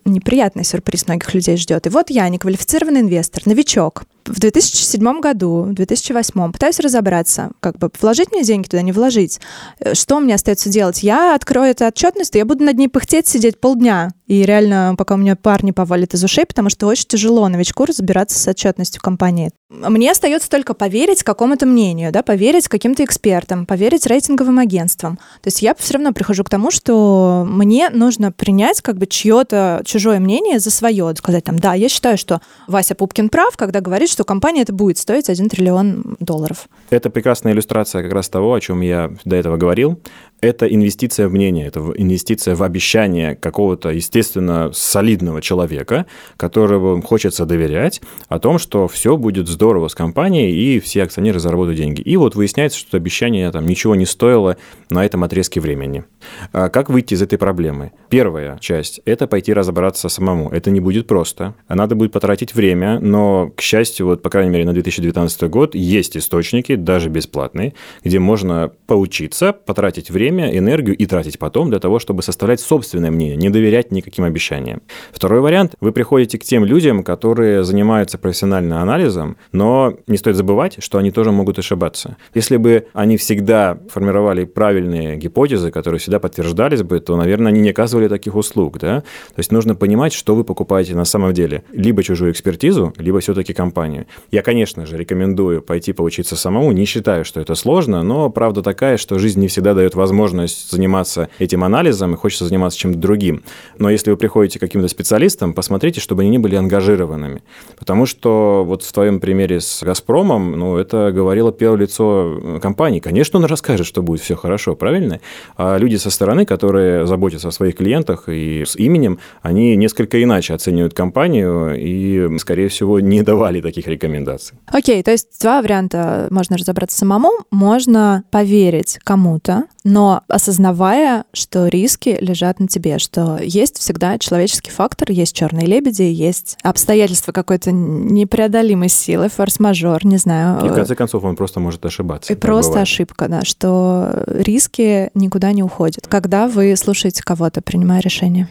Неприятный 0.05 0.65
сюрприз 0.65 1.07
многих 1.07 1.35
людей 1.35 1.57
ждет. 1.57 1.87
И 1.87 1.91
вот 1.91 2.11
я, 2.11 2.29
неквалифицированный 2.29 3.01
инвестор, 3.01 3.43
новичок, 3.47 4.05
в 4.25 4.41
2007 4.41 5.21
году, 5.21 5.63
в 5.63 5.75
2008 5.75 6.53
пытаюсь 6.53 6.81
разобраться, 6.81 7.51
как 7.61 7.79
бы 7.79 7.91
вложить 8.01 8.33
мне 8.33 8.43
деньги 8.43 8.69
туда, 8.69 8.83
не 8.83 8.93
вложить. 8.93 9.41
Э, 9.79 9.95
что 9.95 10.21
мне 10.21 10.35
остается 10.35 10.69
делать? 10.69 11.03
Я 11.03 11.35
открою 11.35 11.71
эту 11.71 11.87
отчетность, 11.87 12.35
и 12.35 12.39
я 12.39 12.45
буду 12.45 12.65
над 12.65 12.77
ней 12.77 12.89
пыхтеть, 12.89 13.27
сидеть 13.27 13.61
полдня. 13.61 14.11
И 14.27 14.45
реально, 14.45 14.95
пока 14.97 15.15
у 15.15 15.19
меня 15.19 15.37
парни 15.37 15.73
повалят 15.73 16.15
из 16.15 16.25
ушей, 16.25 16.47
потому 16.47 16.71
что 16.71 16.87
очень 16.87 17.07
тяжело 17.07 17.49
новичку 17.49 17.85
разбираться 17.85 18.39
с 18.39 18.49
отчетностью 18.49 19.03
компании. 19.03 19.51
Мне 19.69 20.11
остается 20.11 20.51
только 20.51 20.75
поверить 20.75 21.23
какому-то 21.23 21.67
мнению, 21.67 22.13
да, 22.13 22.23
поверить 22.23 22.69
каким-то 22.69 23.05
экспертам, 23.05 23.67
поверить 23.67 24.07
рейтинговым 24.07 24.59
агентствам. 24.59 25.17
То 25.17 25.49
есть 25.49 25.63
я 25.63 25.75
все 25.75 25.95
равно 25.95 26.13
прихожу 26.13 26.45
к 26.45 26.51
тому, 26.51 26.71
что 26.71 27.47
мне 27.49 27.89
нужно 27.91 28.33
принять 28.33 28.83
как 28.83 28.99
бы 28.99 29.07
чье-то 29.07 29.83
чужое 29.85 30.21
мнение 30.21 30.61
за 30.61 30.71
свое, 30.71 31.15
сказать 31.17 31.45
там, 31.45 31.59
да, 31.59 31.75
я 31.75 31.89
считаю, 31.89 32.19
что 32.19 32.41
Вася 32.69 32.95
Пупкин 32.95 33.29
прав, 33.29 33.57
когда 33.57 33.81
говорит, 33.81 34.11
что 34.13 34.25
компания 34.25 34.63
это 34.63 34.73
будет 34.73 34.99
стоить 34.99 35.29
1 35.29 35.49
триллион 35.49 36.17
долларов. 36.21 36.69
Это 36.91 37.11
прекрасная 37.11 37.53
иллюстрация 37.53 38.03
как 38.03 38.13
раз 38.13 38.29
того, 38.29 38.55
о 38.55 38.61
чем 38.61 38.81
я 38.83 39.11
до 39.25 39.37
этого 39.37 39.57
говорил. 39.57 40.01
Это 40.43 40.67
инвестиция 40.67 41.29
в 41.29 41.33
мнение, 41.33 41.69
это 41.69 41.81
инвестиция 41.97 42.57
в 42.57 42.65
обещание 42.65 43.37
какого-то, 43.37 43.91
естественно, 43.91 44.71
солидного 44.75 45.41
человека, 45.41 46.07
которого 46.37 47.01
хочется 47.01 47.47
доверять, 47.47 48.03
о 48.29 48.41
том, 48.41 48.59
что 48.59 48.89
все 48.89 49.17
будет 49.17 49.47
здорово 49.47 49.87
с 49.87 49.95
компанией, 49.95 50.53
и 50.53 50.81
все 50.81 51.05
акционеры 51.05 51.39
заработают 51.39 51.79
деньги. 51.79 52.01
И 52.03 52.17
вот 52.17 52.35
выясняется, 52.35 52.77
что 52.77 52.97
обещание 52.97 53.51
там 53.53 53.67
ничего 53.67 53.95
не 53.95 54.05
стоило 54.05 54.57
на 54.91 55.07
этом 55.07 55.23
отрезке 55.23 55.61
времени. 55.61 56.05
А 56.53 56.69
как 56.69 56.91
выйти 56.91 57.15
из 57.15 57.23
этой 57.23 57.39
проблемы? 57.39 57.93
Первая 58.09 58.59
часть– 58.59 59.01
это 59.05 59.29
пойти 59.29 59.53
разобраться 59.53 60.09
самому. 60.09 60.51
Это 60.51 60.73
не 60.73 60.81
будет 60.81 61.07
просто. 61.07 61.55
Надо 61.69 61.95
будет 61.95 62.11
потратить 62.11 62.53
время, 62.53 62.99
но, 62.99 63.53
к 63.57 63.61
счастью, 63.61 64.07
вот, 64.07 64.23
по 64.23 64.31
крайней 64.31 64.51
мере, 64.51 64.65
на 64.65 64.73
2019 64.73 65.43
год 65.45 65.77
есть 65.77 66.17
источники, 66.17 66.75
даже 66.75 67.11
бесплатные, 67.11 67.75
где 68.03 68.19
можно 68.19 68.73
поучиться, 68.89 69.53
потратить 69.53 70.11
время, 70.11 70.32
энергию 70.41 70.97
и 70.97 71.07
тратить 71.07 71.39
потом 71.39 71.71
для 71.71 71.79
того, 71.79 71.99
чтобы 71.99 72.23
составлять 72.23 72.61
собственное 72.61 73.11
мнение, 73.11 73.37
не 73.37 73.51
доверять 73.51 73.93
никаким 73.93 74.25
обещаниям. 74.25 74.83
Второй 75.13 75.41
вариант– 75.41 75.75
вы 75.81 75.93
приходите 75.93 76.39
к 76.39 76.45
тем 76.45 76.65
людям, 76.65 77.05
которые 77.05 77.65
занимаются 77.65 78.19
профессиональным 78.19 78.79
анализом, 78.79 79.37
но 79.53 79.95
не 80.07 80.17
стоит 80.17 80.37
забывать, 80.37 80.83
что 80.83 80.99
они 80.99 81.11
тоже 81.11 81.33
могут 81.33 81.59
ошибаться. 81.59 82.17
Если 82.35 82.57
бы 82.57 82.87
они 82.93 83.17
всегда 83.17 83.79
формировали 83.89 84.45
правильные 84.45 85.17
гипотезы, 85.17 85.71
которые 85.71 85.99
всегда 85.99 86.19
подтверждались 86.19 86.83
бы, 86.83 87.01
то, 87.01 87.17
наверное, 87.17 87.53
они 87.53 87.61
не 87.61 87.71
оказывали 87.71 88.09
таких 88.09 88.35
услуг. 88.35 88.79
Да? 88.79 89.01
То 89.01 89.39
есть 89.39 89.53
нужно 89.53 89.75
понимать, 89.75 90.13
что 90.13 90.35
вы 90.35 90.45
покупаете 90.45 90.95
на 90.95 91.05
самом 91.05 91.33
деле. 91.33 91.65
Либо 91.73 92.03
чужую 92.03 92.33
экспертизу, 92.33 92.93
либо 92.99 93.21
все-таки 93.21 93.53
компанию. 93.53 94.07
Я, 94.31 94.43
конечно 94.43 94.87
же, 94.87 94.97
рекомендую 94.97 95.63
пойти 95.63 95.93
поучиться 95.93 96.37
самому. 96.37 96.73
Не 96.73 96.85
считаю, 96.85 97.25
что 97.25 97.41
это 97.41 97.55
сложно, 97.55 98.03
но 98.03 98.31
правда 98.31 98.63
такая, 98.63 98.97
что 98.97 99.19
жизнь 99.19 99.41
не 99.41 99.49
всегда 99.49 99.75
дает 99.75 99.95
возможность 99.95 100.22
заниматься 100.29 101.29
этим 101.39 101.65
анализом 101.65 102.15
и 102.15 102.17
хочется 102.17 102.47
заниматься 102.47 102.79
чем-то 102.79 102.99
другим. 102.99 103.43
Но 103.79 103.91
если 103.91 104.11
вы 104.11 104.17
приходите 104.17 104.59
к 104.59 104.63
каким-то 104.63 104.89
специалистам, 104.89 105.55
посмотрите, 105.55 106.01
чтобы 106.01 106.23
они 106.23 106.31
не 106.31 106.39
были 106.39 106.57
ангажированными. 106.57 107.43
Потому 107.79 108.07
что 108.07 108.65
вот 108.67 108.83
в 108.83 108.93
твоем 108.93 109.21
примере 109.21 109.61
с 109.61 109.83
«Газпромом», 109.83 110.53
ну, 110.53 110.77
это 110.77 111.13
говорило 111.13 111.53
первое 111.53 111.81
лицо 111.81 112.59
компании. 112.61 113.01
Конечно, 113.01 113.39
он 113.39 113.45
расскажет, 113.45 113.87
что 113.87 114.03
будет 114.03 114.21
все 114.21 114.37
хорошо, 114.37 114.77
правильно? 114.77 115.21
А 115.57 115.77
люди 115.77 115.97
со 115.97 116.11
стороны, 116.11 116.45
которые 116.45 117.07
заботятся 117.07 117.49
о 117.49 117.53
своих 117.53 117.77
клиентах 117.77 118.29
и 118.29 118.65
с 118.65 118.77
именем, 118.77 119.19
они 119.43 119.77
несколько 119.77 120.23
иначе 120.23 120.55
оценивают 120.55 120.95
компанию 120.95 121.75
и, 121.77 122.39
скорее 122.39 122.69
всего, 122.69 123.01
не 123.01 123.23
давали 123.23 123.61
таких 123.61 123.87
рекомендаций. 123.87 124.59
Окей, 124.67 125.01
okay, 125.01 125.03
то 125.03 125.11
есть 125.11 125.41
два 125.41 125.63
варианта. 125.63 126.29
Можно 126.31 126.57
разобраться 126.57 126.99
самому, 126.99 127.31
можно 127.51 128.25
поверить 128.31 128.99
кому-то, 129.05 129.65
но 129.85 130.12
осознавая, 130.29 131.25
что 131.33 131.69
риски 131.69 132.17
лежат 132.21 132.61
на 132.61 132.69
тебе, 132.69 132.99
что 132.99 133.39
есть 133.43 133.79
всегда 133.79 134.19
человеческий 134.19 134.71
фактор, 134.71 135.11
есть 135.11 135.35
черные 135.35 135.67
лебеди, 135.67 136.03
есть 136.03 136.57
обстоятельства 136.63 137.33
какой-то 137.33 137.73
непреодолимой 137.73 138.89
силы, 138.89 139.29
форс-мажор, 139.29 140.05
не 140.05 140.17
знаю. 140.19 140.65
И 140.65 140.69
в 140.69 140.75
конце 140.75 140.95
концов 140.95 141.25
он 141.25 141.37
просто 141.37 141.61
может 141.61 141.85
ошибаться. 141.85 142.33
И 142.33 142.37
просто 142.37 142.71
бывает. 142.71 142.89
ошибка, 142.89 143.29
да, 143.29 143.43
что 143.43 144.25
риски 144.27 145.11
никуда 145.15 145.53
не 145.53 145.63
уходят. 145.63 146.07
Когда 146.07 146.49
вы 146.49 146.75
слушаете 146.77 147.23
кого-то, 147.23 147.63
принимая 147.63 148.01
решение? 148.01 148.49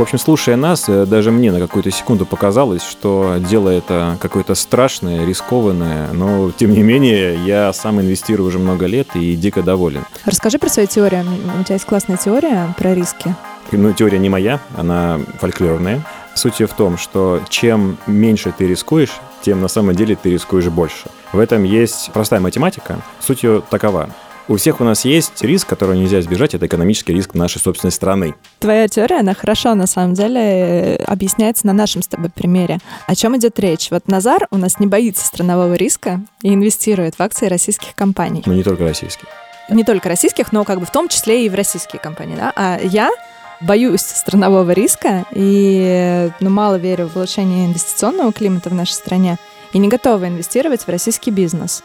В 0.00 0.02
общем, 0.02 0.18
слушая 0.18 0.56
нас, 0.56 0.88
э, 0.88 1.04
даже 1.04 1.30
мне 1.30 1.52
на 1.52 1.60
какую-то 1.60 1.90
секунду 1.90 2.24
показалось, 2.24 2.82
что 2.82 3.34
дело 3.38 3.68
это 3.68 4.16
какое-то 4.18 4.54
страшное, 4.54 5.26
рискованное, 5.26 6.10
но, 6.14 6.50
тем 6.52 6.72
не 6.72 6.82
менее, 6.82 7.36
я 7.44 7.70
сам 7.74 8.00
инвестирую 8.00 8.48
уже 8.48 8.58
много 8.58 8.86
лет 8.86 9.08
и 9.14 9.36
дико 9.36 9.62
доволен. 9.62 10.06
Расскажи 10.24 10.58
про 10.58 10.70
свою 10.70 10.88
теорию. 10.88 11.26
У 11.60 11.64
тебя 11.64 11.74
есть 11.74 11.84
классная 11.84 12.16
теория 12.16 12.74
про 12.78 12.94
риски. 12.94 13.34
Ну, 13.72 13.92
теория 13.92 14.18
не 14.18 14.30
моя, 14.30 14.60
она 14.74 15.20
фольклорная. 15.38 16.02
Суть 16.34 16.62
в 16.62 16.72
том, 16.72 16.96
что 16.96 17.42
чем 17.50 17.98
меньше 18.06 18.54
ты 18.56 18.66
рискуешь, 18.66 19.20
тем 19.42 19.60
на 19.60 19.68
самом 19.68 19.94
деле 19.94 20.16
ты 20.16 20.30
рискуешь 20.30 20.68
больше. 20.68 21.10
В 21.34 21.38
этом 21.38 21.62
есть 21.62 22.10
простая 22.14 22.40
математика. 22.40 23.02
Суть 23.18 23.42
ее 23.42 23.62
такова. 23.68 24.08
У 24.50 24.56
всех 24.56 24.80
у 24.80 24.84
нас 24.84 25.04
есть 25.04 25.44
риск, 25.44 25.68
которого 25.68 25.94
нельзя 25.94 26.18
избежать, 26.18 26.54
это 26.54 26.66
экономический 26.66 27.14
риск 27.14 27.34
нашей 27.34 27.60
собственной 27.60 27.92
страны. 27.92 28.34
Твоя 28.58 28.88
теория, 28.88 29.20
она 29.20 29.32
хорошо, 29.32 29.76
на 29.76 29.86
самом 29.86 30.14
деле, 30.14 30.96
объясняется 31.06 31.68
на 31.68 31.72
нашем 31.72 32.02
с 32.02 32.08
тобой 32.08 32.30
примере. 32.30 32.80
О 33.06 33.14
чем 33.14 33.36
идет 33.36 33.60
речь? 33.60 33.92
Вот 33.92 34.08
Назар 34.08 34.48
у 34.50 34.56
нас 34.56 34.80
не 34.80 34.88
боится 34.88 35.24
странового 35.24 35.74
риска 35.74 36.20
и 36.42 36.52
инвестирует 36.52 37.14
в 37.14 37.20
акции 37.20 37.46
российских 37.46 37.94
компаний. 37.94 38.42
Ну, 38.44 38.52
не 38.52 38.64
только 38.64 38.82
российских. 38.82 39.28
Не 39.68 39.84
только 39.84 40.08
российских, 40.08 40.50
но 40.50 40.64
как 40.64 40.80
бы 40.80 40.86
в 40.86 40.90
том 40.90 41.08
числе 41.08 41.46
и 41.46 41.48
в 41.48 41.54
российские 41.54 42.00
компании, 42.00 42.34
да? 42.34 42.52
А 42.56 42.80
я 42.82 43.12
боюсь 43.60 44.00
странового 44.00 44.72
риска 44.72 45.26
и 45.30 46.28
ну, 46.40 46.50
мало 46.50 46.74
верю 46.74 47.06
в 47.06 47.14
улучшение 47.14 47.66
инвестиционного 47.66 48.32
климата 48.32 48.68
в 48.68 48.74
нашей 48.74 48.94
стране 48.94 49.38
и 49.72 49.78
не 49.78 49.86
готова 49.86 50.26
инвестировать 50.26 50.82
в 50.82 50.88
российский 50.88 51.30
бизнес 51.30 51.84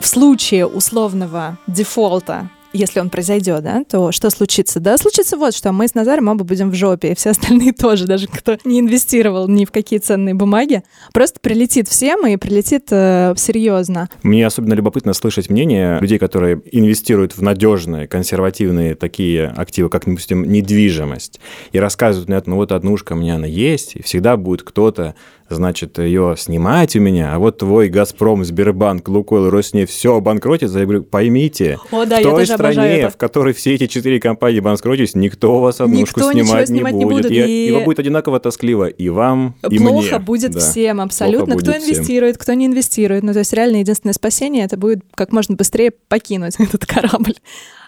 в 0.00 0.06
случае 0.06 0.66
условного 0.66 1.58
дефолта 1.66 2.50
если 2.74 2.98
он 2.98 3.08
произойдет, 3.08 3.62
да, 3.62 3.84
то 3.88 4.12
что 4.12 4.28
случится? 4.30 4.80
Да, 4.80 4.98
случится 4.98 5.36
вот 5.36 5.54
что. 5.54 5.72
Мы 5.72 5.86
с 5.86 5.94
Назаром 5.94 6.28
оба 6.28 6.44
будем 6.44 6.70
в 6.70 6.74
жопе, 6.74 7.12
и 7.12 7.14
все 7.14 7.30
остальные 7.30 7.72
тоже, 7.72 8.04
даже 8.06 8.26
кто 8.26 8.58
не 8.64 8.80
инвестировал 8.80 9.48
ни 9.48 9.64
в 9.64 9.70
какие 9.70 10.00
ценные 10.00 10.34
бумаги, 10.34 10.82
просто 11.12 11.38
прилетит 11.40 11.88
всем 11.88 12.26
и 12.26 12.36
прилетит 12.36 12.88
э, 12.90 13.34
серьезно. 13.36 14.10
Мне 14.22 14.44
особенно 14.46 14.74
любопытно 14.74 15.14
слышать 15.14 15.48
мнение 15.48 15.98
людей, 16.00 16.18
которые 16.18 16.60
инвестируют 16.72 17.36
в 17.36 17.42
надежные, 17.42 18.08
консервативные 18.08 18.96
такие 18.96 19.46
активы, 19.46 19.88
как, 19.88 20.04
допустим, 20.04 20.42
недвижимость, 20.42 21.40
и 21.70 21.78
рассказывают 21.78 22.28
мне, 22.28 22.42
ну 22.46 22.56
вот 22.56 22.72
однушка 22.72 23.12
у 23.12 23.16
меня 23.16 23.36
она 23.36 23.46
есть, 23.46 23.94
и 23.94 24.02
всегда 24.02 24.36
будет 24.36 24.64
кто-то 24.64 25.14
значит, 25.48 25.98
ее 25.98 26.34
снимать 26.38 26.96
у 26.96 27.00
меня, 27.00 27.34
а 27.34 27.38
вот 27.38 27.58
твой 27.58 27.88
«Газпром», 27.88 28.44
Сбербанк, 28.44 29.08
«Лукойл», 29.08 29.50
«Роснефть» 29.50 29.92
все 29.92 30.16
обанкротится, 30.16 30.78
я 30.78 30.84
говорю, 30.84 31.02
поймите, 31.02 31.78
О, 31.90 32.04
да, 32.04 32.18
в 32.18 32.22
той 32.22 32.46
стране, 32.46 33.08
в 33.08 33.16
которой 33.16 33.52
все 33.54 33.74
эти 33.74 33.86
четыре 33.86 34.20
компании 34.20 34.60
банкротились, 34.60 35.14
никто 35.14 35.56
у 35.56 35.60
вас 35.60 35.80
однушку 35.80 36.20
никто 36.20 36.32
снимать, 36.32 36.70
не 36.70 36.80
будет. 36.80 36.94
Не 36.94 37.04
будет. 37.04 37.30
И... 37.30 37.66
И... 37.66 37.68
Его 37.68 37.80
будет 37.80 37.98
одинаково 37.98 38.40
тоскливо 38.40 38.86
и 38.86 39.08
вам, 39.08 39.54
и 39.68 39.78
Плохо 39.78 40.16
мне. 40.16 40.18
будет 40.18 40.52
да. 40.52 40.60
всем, 40.60 41.00
абсолютно. 41.00 41.56
Плохо 41.56 41.60
кто 41.60 41.76
инвестирует, 41.76 42.36
всем. 42.36 42.42
кто 42.42 42.54
не 42.54 42.66
инвестирует. 42.66 43.22
Ну, 43.22 43.32
то 43.32 43.40
есть 43.40 43.52
реально 43.52 43.78
единственное 43.78 44.14
спасение— 44.14 44.64
это 44.66 44.76
будет 44.76 45.04
как 45.14 45.32
можно 45.32 45.56
быстрее 45.56 45.92
покинуть 46.08 46.54
этот 46.58 46.86
корабль. 46.86 47.34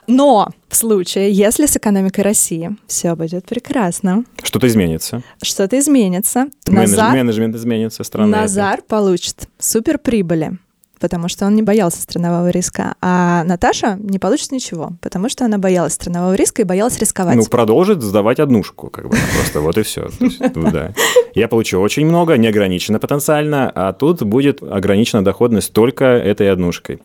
Но 0.06 0.50
в 0.68 0.76
случае, 0.76 1.32
если 1.32 1.66
с 1.66 1.76
экономикой 1.76 2.20
России 2.20 2.76
все 2.86 3.14
будет 3.14 3.46
прекрасно. 3.46 4.24
Что-то 4.42 4.66
изменится. 4.68 5.22
Что-то 5.42 5.78
изменится. 5.78 6.48
Менедж, 6.68 6.90
Назар, 6.90 7.12
менеджмент 7.12 7.56
изменится 7.56 8.04
страны. 8.04 8.30
Назар 8.30 8.78
этой. 8.78 8.88
получит 8.88 9.48
суперприбыли 9.58 10.58
потому 10.98 11.28
что 11.28 11.44
он 11.44 11.54
не 11.54 11.62
боялся 11.62 12.00
странового 12.00 12.48
риска. 12.48 12.94
А 13.02 13.44
Наташа 13.44 13.98
не 14.00 14.18
получит 14.18 14.50
ничего, 14.50 14.92
потому 15.02 15.28
что 15.28 15.44
она 15.44 15.58
боялась 15.58 15.92
странового 15.92 16.34
риска 16.34 16.62
и 16.62 16.64
боялась 16.64 16.98
рисковать. 16.98 17.36
Ну, 17.36 17.44
продолжит 17.44 18.02
сдавать 18.02 18.40
однушку, 18.40 18.88
как 18.88 19.08
бы, 19.08 19.16
просто 19.36 19.60
вот 19.60 19.76
и 19.76 19.82
все. 19.82 20.08
Да. 20.54 20.94
Я 21.34 21.48
получу 21.48 21.80
очень 21.80 22.06
много, 22.06 22.38
неограниченно 22.38 22.98
потенциально, 22.98 23.70
а 23.74 23.92
тут 23.92 24.22
будет 24.22 24.62
ограничена 24.62 25.22
доходность 25.22 25.72
только 25.72 26.04
этой 26.06 26.50
однушкой 26.50 27.00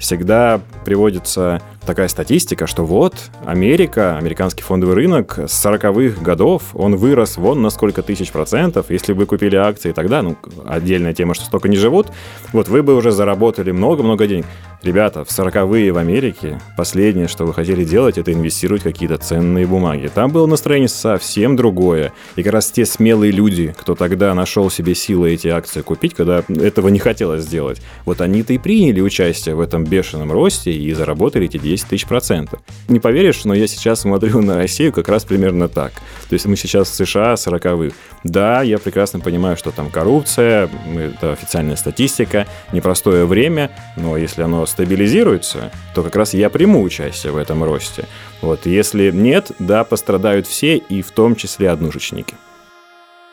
всегда 0.00 0.60
приводится 0.84 1.60
такая 1.86 2.08
статистика, 2.08 2.66
что 2.66 2.84
вот 2.84 3.14
Америка, 3.44 4.16
американский 4.16 4.62
фондовый 4.62 4.94
рынок 4.94 5.38
с 5.46 5.64
40-х 5.64 6.22
годов, 6.22 6.62
он 6.74 6.96
вырос 6.96 7.36
вон 7.36 7.62
на 7.62 7.70
сколько 7.70 8.02
тысяч 8.02 8.30
процентов. 8.30 8.90
Если 8.90 9.12
вы 9.12 9.26
купили 9.26 9.56
акции 9.56 9.92
тогда, 9.92 10.22
ну, 10.22 10.36
отдельная 10.66 11.14
тема, 11.14 11.34
что 11.34 11.44
столько 11.44 11.68
не 11.68 11.76
живут, 11.76 12.08
вот 12.52 12.68
вы 12.68 12.82
бы 12.82 12.94
уже 12.94 13.10
заработали 13.10 13.70
много-много 13.70 14.26
денег. 14.26 14.46
Ребята, 14.82 15.24
в 15.24 15.28
40-е 15.28 15.92
в 15.92 15.98
Америке 15.98 16.58
последнее, 16.74 17.28
что 17.28 17.44
вы 17.44 17.52
хотели 17.52 17.84
делать, 17.84 18.16
это 18.16 18.32
инвестировать 18.32 18.80
в 18.80 18.84
какие-то 18.84 19.18
ценные 19.18 19.66
бумаги. 19.66 20.10
Там 20.12 20.30
было 20.30 20.46
настроение 20.46 20.88
совсем 20.88 21.54
другое. 21.54 22.14
И 22.36 22.42
как 22.42 22.54
раз 22.54 22.70
те 22.70 22.86
смелые 22.86 23.30
люди, 23.30 23.74
кто 23.78 23.94
тогда 23.94 24.32
нашел 24.32 24.70
себе 24.70 24.94
силы 24.94 25.32
эти 25.32 25.48
акции 25.48 25.82
купить, 25.82 26.14
когда 26.14 26.42
этого 26.48 26.88
не 26.88 26.98
хотелось 26.98 27.44
сделать, 27.44 27.82
вот 28.06 28.22
они-то 28.22 28.54
и 28.54 28.58
приняли 28.58 29.02
участие 29.02 29.54
в 29.54 29.60
этом 29.60 29.84
бешеном 29.84 30.32
росте 30.32 30.72
и 30.72 30.94
заработали 30.94 31.44
эти 31.44 31.58
10 31.70 31.86
тысяч 31.86 32.06
процентов. 32.06 32.60
Не 32.88 32.98
поверишь, 32.98 33.44
но 33.44 33.54
я 33.54 33.68
сейчас 33.68 34.00
смотрю 34.00 34.42
на 34.42 34.56
Россию 34.56 34.92
как 34.92 35.08
раз 35.08 35.24
примерно 35.24 35.68
так. 35.68 35.92
То 36.28 36.32
есть 36.32 36.46
мы 36.46 36.56
сейчас 36.56 36.88
в 36.88 36.94
США 36.94 37.34
40-х. 37.34 37.94
Да, 38.24 38.62
я 38.62 38.78
прекрасно 38.78 39.20
понимаю, 39.20 39.56
что 39.56 39.70
там 39.70 39.88
коррупция, 39.88 40.68
это 40.96 41.32
официальная 41.32 41.76
статистика, 41.76 42.48
непростое 42.72 43.24
время, 43.24 43.70
но 43.96 44.16
если 44.16 44.42
оно 44.42 44.66
стабилизируется, 44.66 45.70
то 45.94 46.02
как 46.02 46.16
раз 46.16 46.34
я 46.34 46.50
приму 46.50 46.82
участие 46.82 47.32
в 47.32 47.36
этом 47.36 47.62
росте. 47.62 48.06
Вот, 48.42 48.66
если 48.66 49.10
нет, 49.12 49.52
да, 49.60 49.84
пострадают 49.84 50.48
все, 50.48 50.76
и 50.76 51.02
в 51.02 51.12
том 51.12 51.36
числе 51.36 51.70
однушечники. 51.70 52.34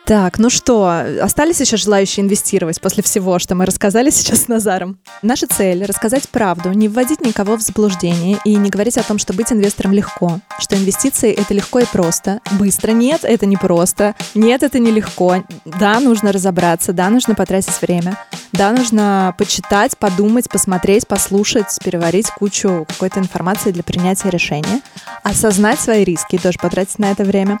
Так, 0.08 0.38
ну 0.38 0.48
что, 0.48 1.04
остались 1.20 1.60
еще 1.60 1.76
желающие 1.76 2.24
инвестировать 2.24 2.80
после 2.80 3.02
всего, 3.02 3.38
что 3.38 3.54
мы 3.54 3.66
рассказали 3.66 4.08
сейчас 4.08 4.44
с 4.44 4.48
Назаром? 4.48 4.98
Наша 5.20 5.46
цель— 5.46 5.84
рассказать 5.86 6.30
правду, 6.30 6.72
не 6.72 6.88
вводить 6.88 7.20
никого 7.20 7.58
в 7.58 7.60
заблуждение 7.60 8.38
и 8.46 8.54
не 8.56 8.70
говорить 8.70 8.96
о 8.96 9.02
том, 9.02 9.18
что 9.18 9.34
быть 9.34 9.52
инвестором 9.52 9.92
легко, 9.92 10.40
что 10.60 10.76
инвестиции— 10.76 11.30
это 11.38 11.52
легко 11.52 11.80
и 11.80 11.84
просто, 11.84 12.40
быстро. 12.52 12.92
Нет, 12.92 13.20
это 13.22 13.44
не 13.44 13.58
просто. 13.58 14.14
Нет, 14.34 14.62
это 14.62 14.78
не 14.78 14.90
легко. 14.90 15.44
Да, 15.66 16.00
нужно 16.00 16.32
разобраться, 16.32 16.94
да, 16.94 17.10
нужно 17.10 17.34
потратить 17.34 17.78
время. 17.82 18.16
Да, 18.52 18.72
нужно 18.72 19.34
почитать, 19.36 19.98
подумать, 19.98 20.48
посмотреть, 20.48 21.06
послушать, 21.06 21.78
переварить 21.84 22.30
кучу 22.30 22.86
какой-то 22.88 23.20
информации 23.20 23.72
для 23.72 23.82
принятия 23.82 24.30
решения, 24.30 24.80
осознать 25.22 25.78
свои 25.78 26.02
риски 26.02 26.36
и 26.36 26.38
тоже 26.38 26.58
потратить 26.58 26.98
на 26.98 27.10
это 27.10 27.24
время. 27.24 27.60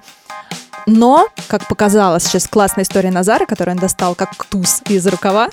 Но, 0.88 1.28
как 1.48 1.68
показалось 1.68 2.24
сейчас 2.24 2.48
классная 2.48 2.84
история 2.84 3.10
Назара, 3.10 3.44
которую 3.44 3.76
он 3.76 3.80
достал 3.80 4.14
как 4.14 4.44
туз 4.46 4.80
из 4.88 5.06
рукава, 5.06 5.50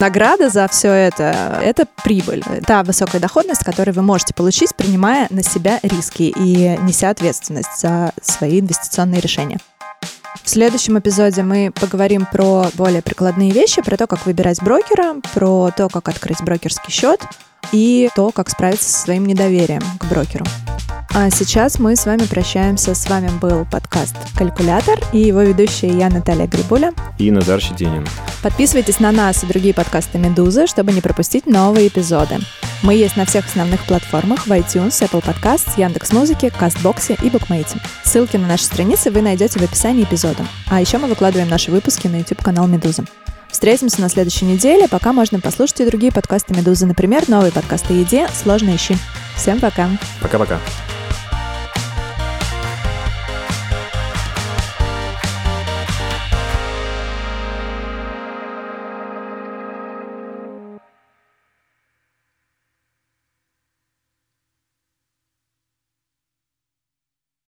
Награда 0.00 0.50
за 0.50 0.66
все 0.66 0.90
это– 0.90 1.60
это 1.62 1.86
прибыль. 2.02 2.42
Та 2.66 2.82
высокая 2.82 3.20
доходность, 3.20 3.62
которую 3.62 3.94
вы 3.94 4.02
можете 4.02 4.34
получить, 4.34 4.74
принимая 4.74 5.28
на 5.30 5.44
себя 5.44 5.78
риски 5.84 6.34
и 6.36 6.76
неся 6.82 7.10
ответственность 7.10 7.78
за 7.78 8.12
свои 8.20 8.58
инвестиционные 8.58 9.20
решения. 9.20 9.58
В 10.42 10.50
следующем 10.50 10.98
эпизоде 10.98 11.44
мы 11.44 11.70
поговорим 11.72 12.26
про 12.26 12.66
более 12.74 13.02
прикладные 13.02 13.52
вещи, 13.52 13.80
про 13.80 13.96
то, 13.96 14.08
как 14.08 14.26
выбирать 14.26 14.60
брокера, 14.60 15.14
про 15.32 15.70
то, 15.70 15.88
как 15.88 16.08
открыть 16.08 16.42
брокерский 16.42 16.90
счет 16.90 17.20
и 17.70 18.10
то, 18.16 18.32
как 18.32 18.50
справиться 18.50 18.90
со 18.90 19.02
своим 19.02 19.24
недоверием 19.26 19.82
к 20.00 20.04
брокеру. 20.06 20.44
А 21.16 21.30
сейчас 21.30 21.78
мы 21.78 21.94
с 21.94 22.06
вами 22.06 22.24
прощаемся. 22.24 22.92
С 22.92 23.08
вами 23.08 23.30
был 23.40 23.64
подкаст 23.70 24.16
«Калькулятор» 24.36 24.98
и 25.12 25.20
его 25.20 25.42
ведущая 25.42 25.96
я, 25.96 26.10
Наталья 26.10 26.48
Грибуля. 26.48 26.92
И 27.18 27.30
Назар 27.30 27.60
Щетинин. 27.60 28.04
Подписывайтесь 28.42 28.98
на 28.98 29.12
нас 29.12 29.44
и 29.44 29.46
другие 29.46 29.74
подкасты 29.74 30.18
«Медузы», 30.18 30.66
чтобы 30.66 30.92
не 30.92 31.00
пропустить 31.00 31.46
новые 31.46 31.86
эпизоды. 31.86 32.38
Мы 32.82 32.94
есть 32.94 33.16
на 33.16 33.26
всех 33.26 33.46
основных 33.46 33.84
платформах 33.84 34.48
в 34.48 34.50
iTunes, 34.50 34.88
Apple 34.88 35.24
Podcasts, 35.24 35.80
Яндекс.Музыке, 35.80 36.50
Кастбоксе 36.50 37.16
и 37.22 37.30
Букмейте. 37.30 37.78
Ссылки 38.02 38.36
на 38.36 38.48
наши 38.48 38.64
страницы 38.64 39.12
вы 39.12 39.22
найдете 39.22 39.60
в 39.60 39.62
описании 39.62 40.02
эпизода. 40.02 40.44
А 40.68 40.80
еще 40.80 40.98
мы 40.98 41.06
выкладываем 41.06 41.48
наши 41.48 41.70
выпуски 41.70 42.08
на 42.08 42.16
YouTube-канал 42.16 42.66
«Медуза». 42.66 43.04
Встретимся 43.52 44.00
на 44.00 44.08
следующей 44.08 44.46
неделе, 44.46 44.88
пока 44.88 45.12
можно 45.12 45.38
послушать 45.38 45.80
и 45.80 45.86
другие 45.86 46.10
подкасты 46.10 46.54
«Медузы». 46.54 46.86
Например, 46.86 47.22
новый 47.28 47.52
подкаст 47.52 47.88
о 47.88 47.92
еде 47.92 48.26
«Сложно 48.42 48.74
ищи». 48.74 48.96
Всем 49.36 49.60
пока. 49.60 49.88
Пока-пока. 50.20 50.58